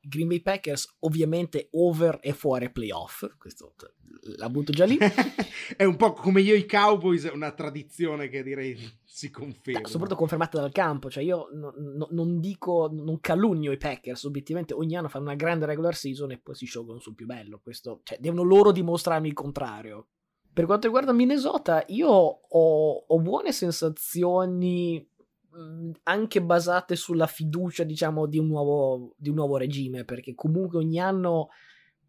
[0.00, 3.74] Green Bay Packers ovviamente over e fuori playoff, questo
[4.36, 4.98] la butto già lì.
[5.76, 9.86] è un po' come io i Cowboys, è una tradizione che direi si conferma.
[9.86, 14.74] soprattutto confermata dal campo, cioè io no, no, non dico, non calunno i Packers, obiettivamente
[14.74, 18.00] ogni anno fanno una grande regular season e poi si sciolgono sul più bello, questo,
[18.04, 20.08] cioè devono loro dimostrarmi il contrario.
[20.52, 25.09] Per quanto riguarda Minnesota, io ho, ho buone sensazioni
[26.04, 31.00] anche basate sulla fiducia, diciamo, di un, nuovo, di un nuovo regime, perché comunque ogni
[31.00, 31.48] anno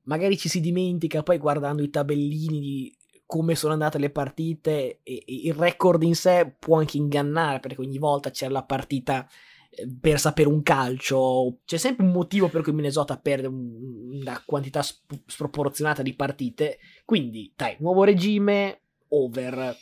[0.03, 5.23] magari ci si dimentica, poi guardando i tabellini di come sono andate le partite, e,
[5.25, 9.25] e il record in sé può anche ingannare, perché ogni volta c'è la partita
[9.69, 14.81] eh, per sapere un calcio, c'è sempre un motivo per cui Minnesota perde una quantità
[14.81, 19.77] sp- sproporzionata di partite, quindi dai, nuovo regime, over.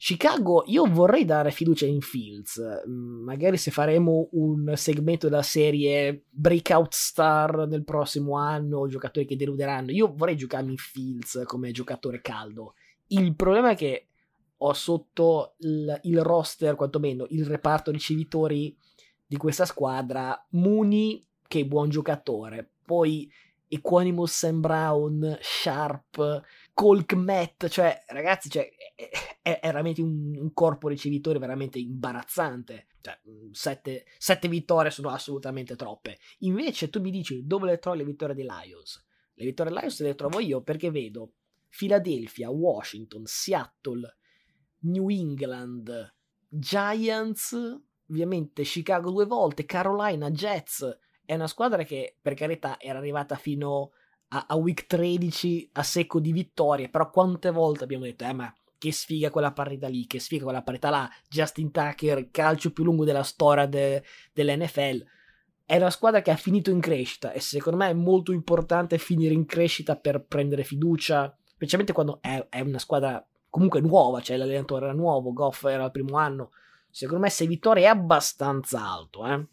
[0.00, 2.62] Chicago, io vorrei dare fiducia in Fields.
[2.88, 9.34] Mm, magari se faremo un segmento della serie Breakout Star nel prossimo anno, giocatori che
[9.34, 12.74] deluderanno, io vorrei giocarmi in Fields come giocatore caldo.
[13.08, 14.06] Il problema è che
[14.58, 18.76] ho sotto il, il roster, quantomeno il reparto ricevitori
[19.26, 23.28] di questa squadra, Mooney, che è buon giocatore, poi
[23.68, 26.42] Equanimous Sam Brown, Sharp,
[26.78, 29.10] Colk Matt, cioè ragazzi, cioè, è,
[29.42, 32.86] è, veramente un, un, corpo ricevitore veramente imbarazzante.
[33.00, 36.20] Cioè, mm, sette, sette, vittorie sono assolutamente troppe.
[36.42, 39.04] Invece tu mi dici dove le trovi le vittorie dei Lions?
[39.34, 41.32] Le vittorie dei Lions le trovo io perché vedo
[41.68, 44.16] Philadelphia, Washington, Seattle,
[44.82, 46.14] New England,
[46.48, 47.56] Giants,
[48.08, 50.96] ovviamente Chicago due volte, Carolina, Jets.
[51.24, 53.90] È una squadra che, per carità, era arrivata fino
[54.28, 58.52] a, a week 13 a secco di vittorie, però quante volte abbiamo detto, eh ma
[58.78, 63.04] che sfiga quella partita lì, che sfiga quella partita là, Justin Tucker, calcio più lungo
[63.04, 64.02] della storia de,
[64.32, 65.04] dell'NFL.
[65.64, 69.34] È una squadra che ha finito in crescita e secondo me è molto importante finire
[69.34, 74.86] in crescita per prendere fiducia, specialmente quando è, è una squadra comunque nuova, cioè l'allenatore
[74.86, 76.52] era nuovo, Goff era il primo anno.
[76.90, 79.46] Secondo me 6 vittorie è abbastanza alto, eh?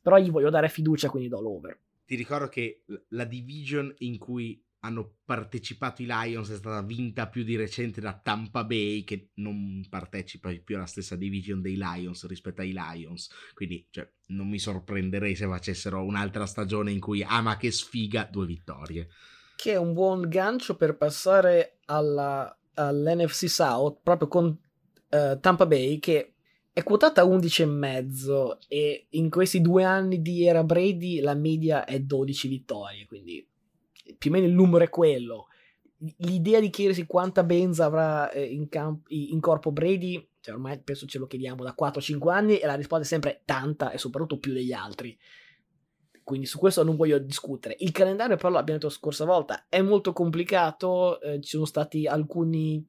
[0.00, 1.78] però gli voglio dare fiducia, quindi do l'over.
[2.10, 7.44] Ti ricordo che la division in cui hanno partecipato i Lions è stata vinta più
[7.44, 12.62] di recente da Tampa Bay che non partecipa più alla stessa division dei Lions rispetto
[12.62, 13.30] ai Lions.
[13.54, 18.24] Quindi cioè, non mi sorprenderei se facessero un'altra stagione in cui ah ma che sfiga
[18.28, 19.06] due vittorie.
[19.54, 26.00] Che è un buon gancio per passare alla, all'NFC South proprio con uh, Tampa Bay
[26.00, 26.34] che
[26.72, 32.00] è quotata a 11,5 e in questi due anni di era Brady la media è
[32.00, 33.44] 12 vittorie quindi
[34.18, 35.46] più o meno il numero è quello.
[36.18, 41.06] L'idea di chiedersi quanta benza avrà eh, in, camp- in, corpo Brady, cioè ormai penso
[41.06, 44.52] ce lo chiediamo da 4-5 anni e la risposta è sempre tanta e soprattutto più
[44.52, 45.16] degli altri.
[46.22, 47.76] Quindi su questo non voglio discutere.
[47.80, 52.06] Il calendario però, l'abbiamo detto la scorsa volta, è molto complicato, eh, ci sono stati
[52.06, 52.86] alcuni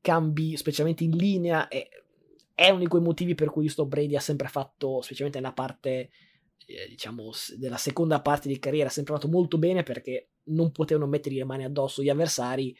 [0.00, 1.88] cambi, specialmente in linea, e
[2.58, 6.10] è uno di quei motivi per cui sto Brady ha sempre fatto, specialmente nella parte
[6.66, 11.06] eh, diciamo, della seconda parte di carriera, ha sempre fatto molto bene perché non potevano
[11.06, 12.76] mettergli le mani addosso gli avversari.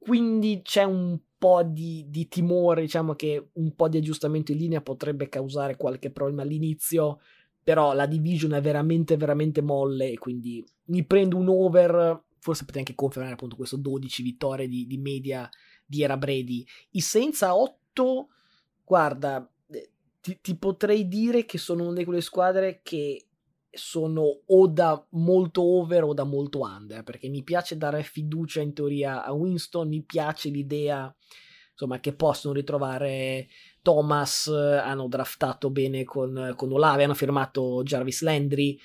[0.00, 4.80] Quindi c'è un po' di, di, timore, diciamo che un po' di aggiustamento in linea
[4.80, 7.20] potrebbe causare qualche problema all'inizio,
[7.62, 12.80] però la division è veramente, veramente molle e quindi mi prendo un over, forse potete
[12.80, 15.48] anche confermare appunto questo 12 vittorie di, di media
[15.86, 16.66] di Era Brady.
[16.90, 18.26] I Saints a 8,
[18.84, 19.48] guarda,
[20.20, 23.26] ti, ti potrei dire che sono una di quelle squadre che
[23.70, 28.74] sono o da molto over o da molto under perché mi piace dare fiducia in
[28.74, 31.14] teoria a Winston mi piace l'idea
[31.70, 33.48] insomma che possono ritrovare
[33.82, 38.78] Thomas hanno draftato bene con, con Olave hanno firmato Jarvis Landry.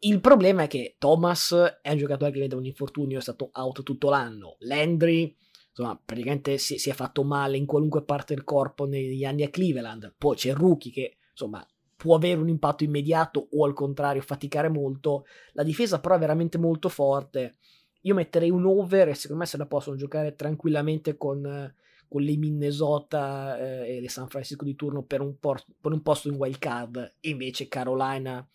[0.00, 3.82] Il problema è che Thomas è un giocatore che vede un infortunio è stato out
[3.82, 4.56] tutto l'anno.
[4.60, 5.34] Landry
[5.74, 9.48] insomma, praticamente si, si, è fatto male in qualunque parte del corpo negli anni a
[9.48, 10.14] Cleveland.
[10.16, 11.66] Poi c'è il rookie che, insomma,
[11.96, 15.24] può avere un impatto immediato o al contrario faticare molto.
[15.52, 17.56] La difesa però è veramente molto forte.
[18.02, 21.72] Io metterei un over e secondo me se la possono giocare tranquillamente con,
[22.08, 26.02] con le Minnesota eh, e le San Francisco di turno per un, por- per un
[26.02, 27.14] posto in wild card.
[27.20, 28.46] E invece Carolina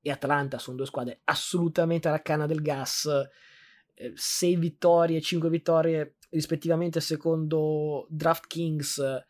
[0.00, 3.08] e Atlanta sono due squadre assolutamente alla canna del gas.
[4.14, 9.24] 6 eh, vittorie, 5 vittorie rispettivamente secondo DraftKings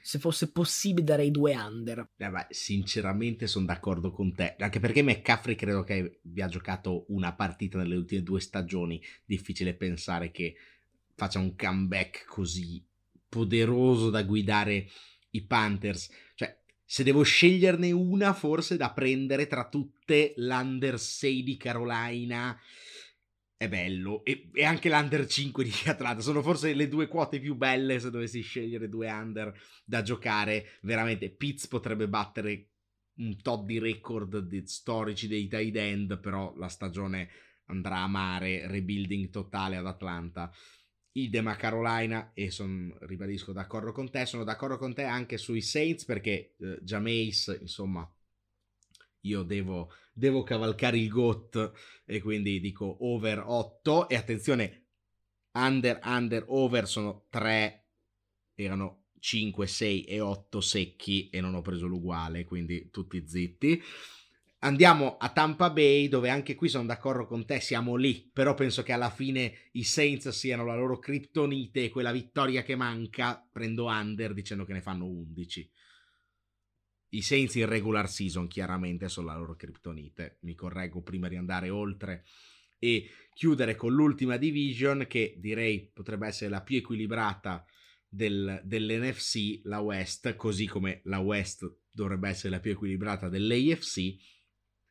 [0.00, 2.12] se fosse possibile darei due under.
[2.16, 7.34] Eh beh, sinceramente sono d'accordo con te, anche perché McCaffrey credo che abbia giocato una
[7.34, 10.54] partita nelle ultime due stagioni, difficile pensare che
[11.14, 12.82] faccia un comeback così
[13.28, 14.88] poderoso da guidare
[15.30, 16.08] i Panthers.
[16.34, 22.58] Cioè, se devo sceglierne una forse da prendere tra tutte l'under 6 di Carolina
[23.58, 24.24] è bello.
[24.24, 26.22] E, e, anche l'under 5 di Atlanta.
[26.22, 29.52] Sono forse le due quote più belle se dovessi scegliere due under
[29.84, 30.78] da giocare.
[30.82, 32.70] Veramente Pitts potrebbe battere
[33.16, 37.28] un tot di record di storici dei tight end però la stagione
[37.64, 40.52] andrà a mare rebuilding totale ad Atlanta.
[41.12, 45.62] Idem a Carolina e sono ribadisco d'accordo con te sono d'accordo con te anche sui
[45.62, 48.08] Saints perché eh, Jameis insomma
[49.22, 51.72] io devo, devo cavalcare il GOT
[52.04, 54.84] e quindi dico over 8 e attenzione
[55.52, 57.86] under under over sono 3
[58.54, 63.82] erano 5 6 e 8 secchi e non ho preso l'uguale quindi tutti zitti.
[64.60, 68.82] Andiamo a Tampa Bay dove anche qui sono d'accordo con te siamo lì però penso
[68.82, 73.86] che alla fine i Saints siano la loro criptonite e quella vittoria che manca prendo
[73.86, 75.70] under dicendo che ne fanno 11
[77.10, 80.38] i Saints in regular season chiaramente sono la loro criptonite.
[80.42, 82.24] Mi correggo prima di andare oltre
[82.78, 87.64] e chiudere con l'ultima division che direi potrebbe essere la più equilibrata
[88.08, 94.16] del, dell'NFC, la West, così come la West dovrebbe essere la più equilibrata dell'AFC.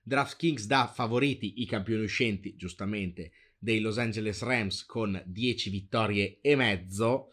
[0.02, 6.56] DraftKings dà favoriti i campioni uscenti, giustamente, dei Los Angeles Rams con 10 vittorie e
[6.56, 7.32] mezzo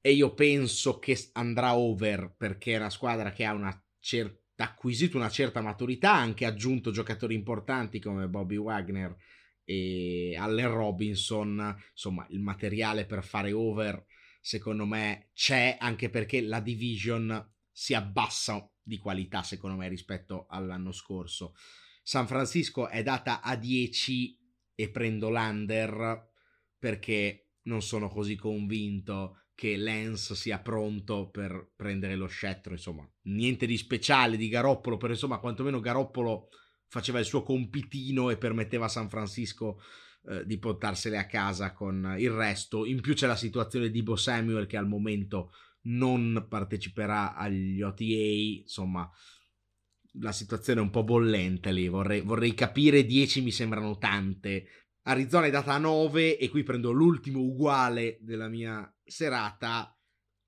[0.00, 5.16] e io penso che andrà over perché è una squadra che ha una cer- acquisito
[5.16, 9.16] una certa maturità, anche aggiunto giocatori importanti come Bobby Wagner
[9.64, 14.04] e Allen Robinson, insomma, il materiale per fare over
[14.40, 20.92] secondo me c'è anche perché la division si abbassa di qualità secondo me rispetto all'anno
[20.92, 21.54] scorso.
[22.02, 24.38] San Francisco è data a 10
[24.74, 26.30] e prendo l'under
[26.78, 33.66] perché non sono così convinto che Lance sia pronto per prendere lo scettro, insomma, niente
[33.66, 36.50] di speciale di Garoppolo, però insomma, quantomeno Garoppolo
[36.86, 39.80] faceva il suo compitino e permetteva a San Francisco
[40.28, 42.84] eh, di portarsele a casa con il resto.
[42.84, 45.50] In più c'è la situazione di Bo Samuel che al momento
[45.86, 49.10] non parteciperà agli OTA, insomma
[50.20, 54.66] la situazione è un po' bollente lì, vorrei, vorrei capire, 10 mi sembrano tante.
[55.08, 59.98] Arizona è data a 9 e qui prendo l'ultimo uguale della mia serata.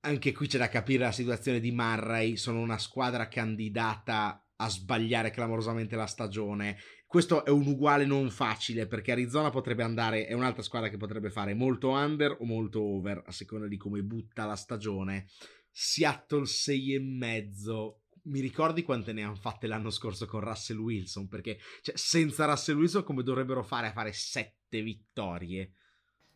[0.00, 5.30] Anche qui c'è da capire la situazione di Murray, sono una squadra candidata a sbagliare
[5.30, 6.76] clamorosamente la stagione.
[7.06, 11.30] Questo è un uguale non facile perché Arizona potrebbe andare, è un'altra squadra che potrebbe
[11.30, 15.28] fare molto under o molto over a seconda di come butta la stagione.
[15.70, 17.99] Seattle 6 e mezzo.
[18.24, 21.28] Mi ricordi quante ne hanno fatte l'anno scorso con Russell Wilson?
[21.28, 25.72] Perché cioè, senza Russell Wilson come dovrebbero fare a fare 7 vittorie?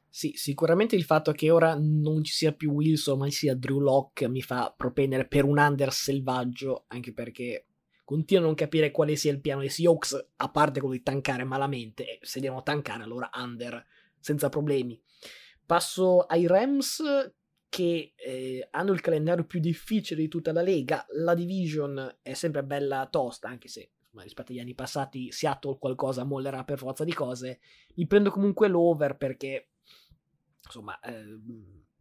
[0.08, 3.80] Sì, sicuramente il fatto che ora non ci sia più Wilson ma ci sia Drew
[3.80, 7.66] Locke mi fa propendere per un under selvaggio, anche perché
[8.04, 11.42] continuo a non capire quale sia il piano dei Seahawks, a parte quello di tankare
[11.44, 13.84] malamente, e se devono tankare allora under,
[14.20, 15.00] senza problemi.
[15.66, 17.02] Passo ai Rams
[17.74, 22.62] che eh, hanno il calendario più difficile di tutta la Lega, la division è sempre
[22.62, 27.12] bella tosta, anche se ma rispetto agli anni passati Seattle qualcosa mollerà per forza di
[27.12, 27.58] cose.
[27.96, 29.70] Mi prendo comunque l'over perché
[30.64, 31.36] insomma, eh,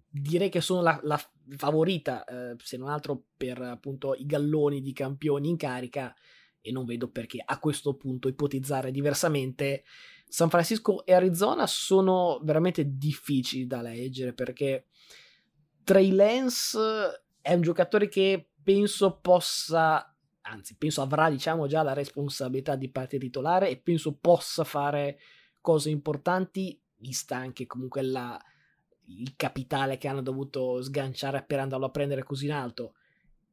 [0.08, 1.20] direi che sono la, la
[1.58, 6.14] favorita, eh, se non altro per appunto i galloni di campioni in carica
[6.62, 9.86] e non vedo perché a questo punto ipotizzare diversamente.
[10.28, 14.86] San Francisco e Arizona sono veramente difficili da leggere perché
[15.84, 16.80] Trey Lance
[17.42, 23.18] è un giocatore che penso possa, anzi penso avrà diciamo già la responsabilità di parte
[23.18, 25.20] titolare e penso possa fare
[25.60, 28.40] cose importanti vista anche comunque la,
[29.08, 32.94] il capitale che hanno dovuto sganciare per andarlo a prendere così in alto.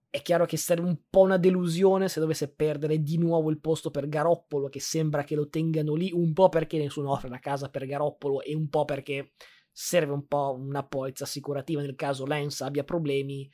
[0.08, 3.90] È chiaro che sarebbe un po' una delusione se dovesse perdere di nuovo il posto
[3.90, 7.68] per Garoppolo, che sembra che lo tengano lì, un po' perché nessuno offre la casa
[7.68, 9.32] per Garoppolo e un po' perché
[9.72, 13.50] serve un po' una polizza assicurativa nel caso Lance abbia problemi.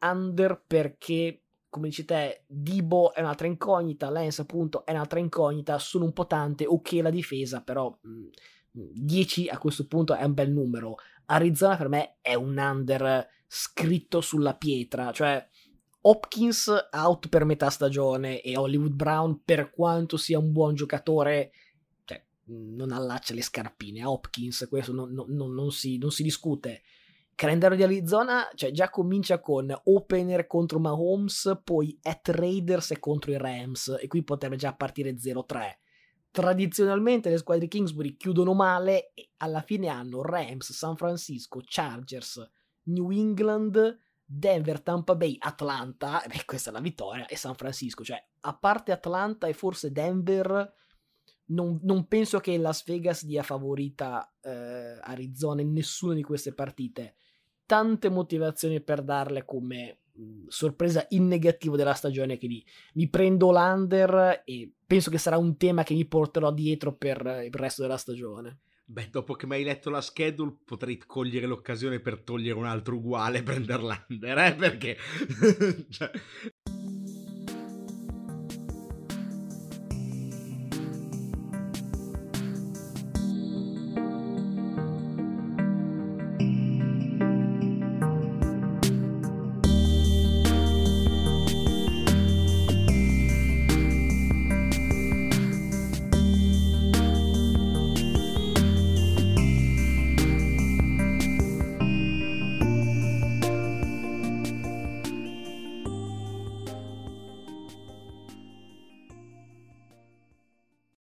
[0.00, 6.04] Under perché, come dici te, Dibo è un'altra incognita, Lance appunto è un'altra incognita, sono
[6.04, 7.96] un po' tante, ok la difesa, però...
[8.02, 8.28] Mh,
[8.76, 10.96] 10 a questo punto è un bel numero.
[11.26, 15.48] Arizona per me è un under scritto sulla pietra, cioè
[16.02, 21.52] Hopkins out per metà stagione e Hollywood Brown per quanto sia un buon giocatore
[22.46, 26.82] non allaccia le scarpine a Hopkins, questo non, non, non, si, non si discute.
[27.34, 33.32] calendario di Arizona cioè, già comincia con opener contro Mahomes, poi at Raiders e contro
[33.32, 35.76] i Rams e qui potrebbe già partire 0-3
[36.36, 42.46] tradizionalmente le squadre Kingsbury chiudono male e alla fine hanno Rams, San Francisco, Chargers,
[42.84, 48.22] New England, Denver, Tampa Bay, Atlanta, beh questa è la vittoria, e San Francisco, cioè
[48.40, 50.74] a parte Atlanta e forse Denver,
[51.46, 57.16] non, non penso che Las Vegas dia favorita eh, Arizona in nessuna di queste partite.
[57.66, 59.98] Tante motivazioni per darle come
[60.48, 65.56] sorpresa in negativo della stagione che mi, mi prendo l'under e penso che sarà un
[65.56, 68.60] tema che mi porterò dietro per il resto della stagione.
[68.88, 72.94] Beh, dopo che mi hai letto la schedule, potrei cogliere l'occasione per togliere un altro
[72.94, 74.54] uguale e prendere l'under, eh?
[74.54, 74.96] Perché...
[75.90, 76.10] cioè,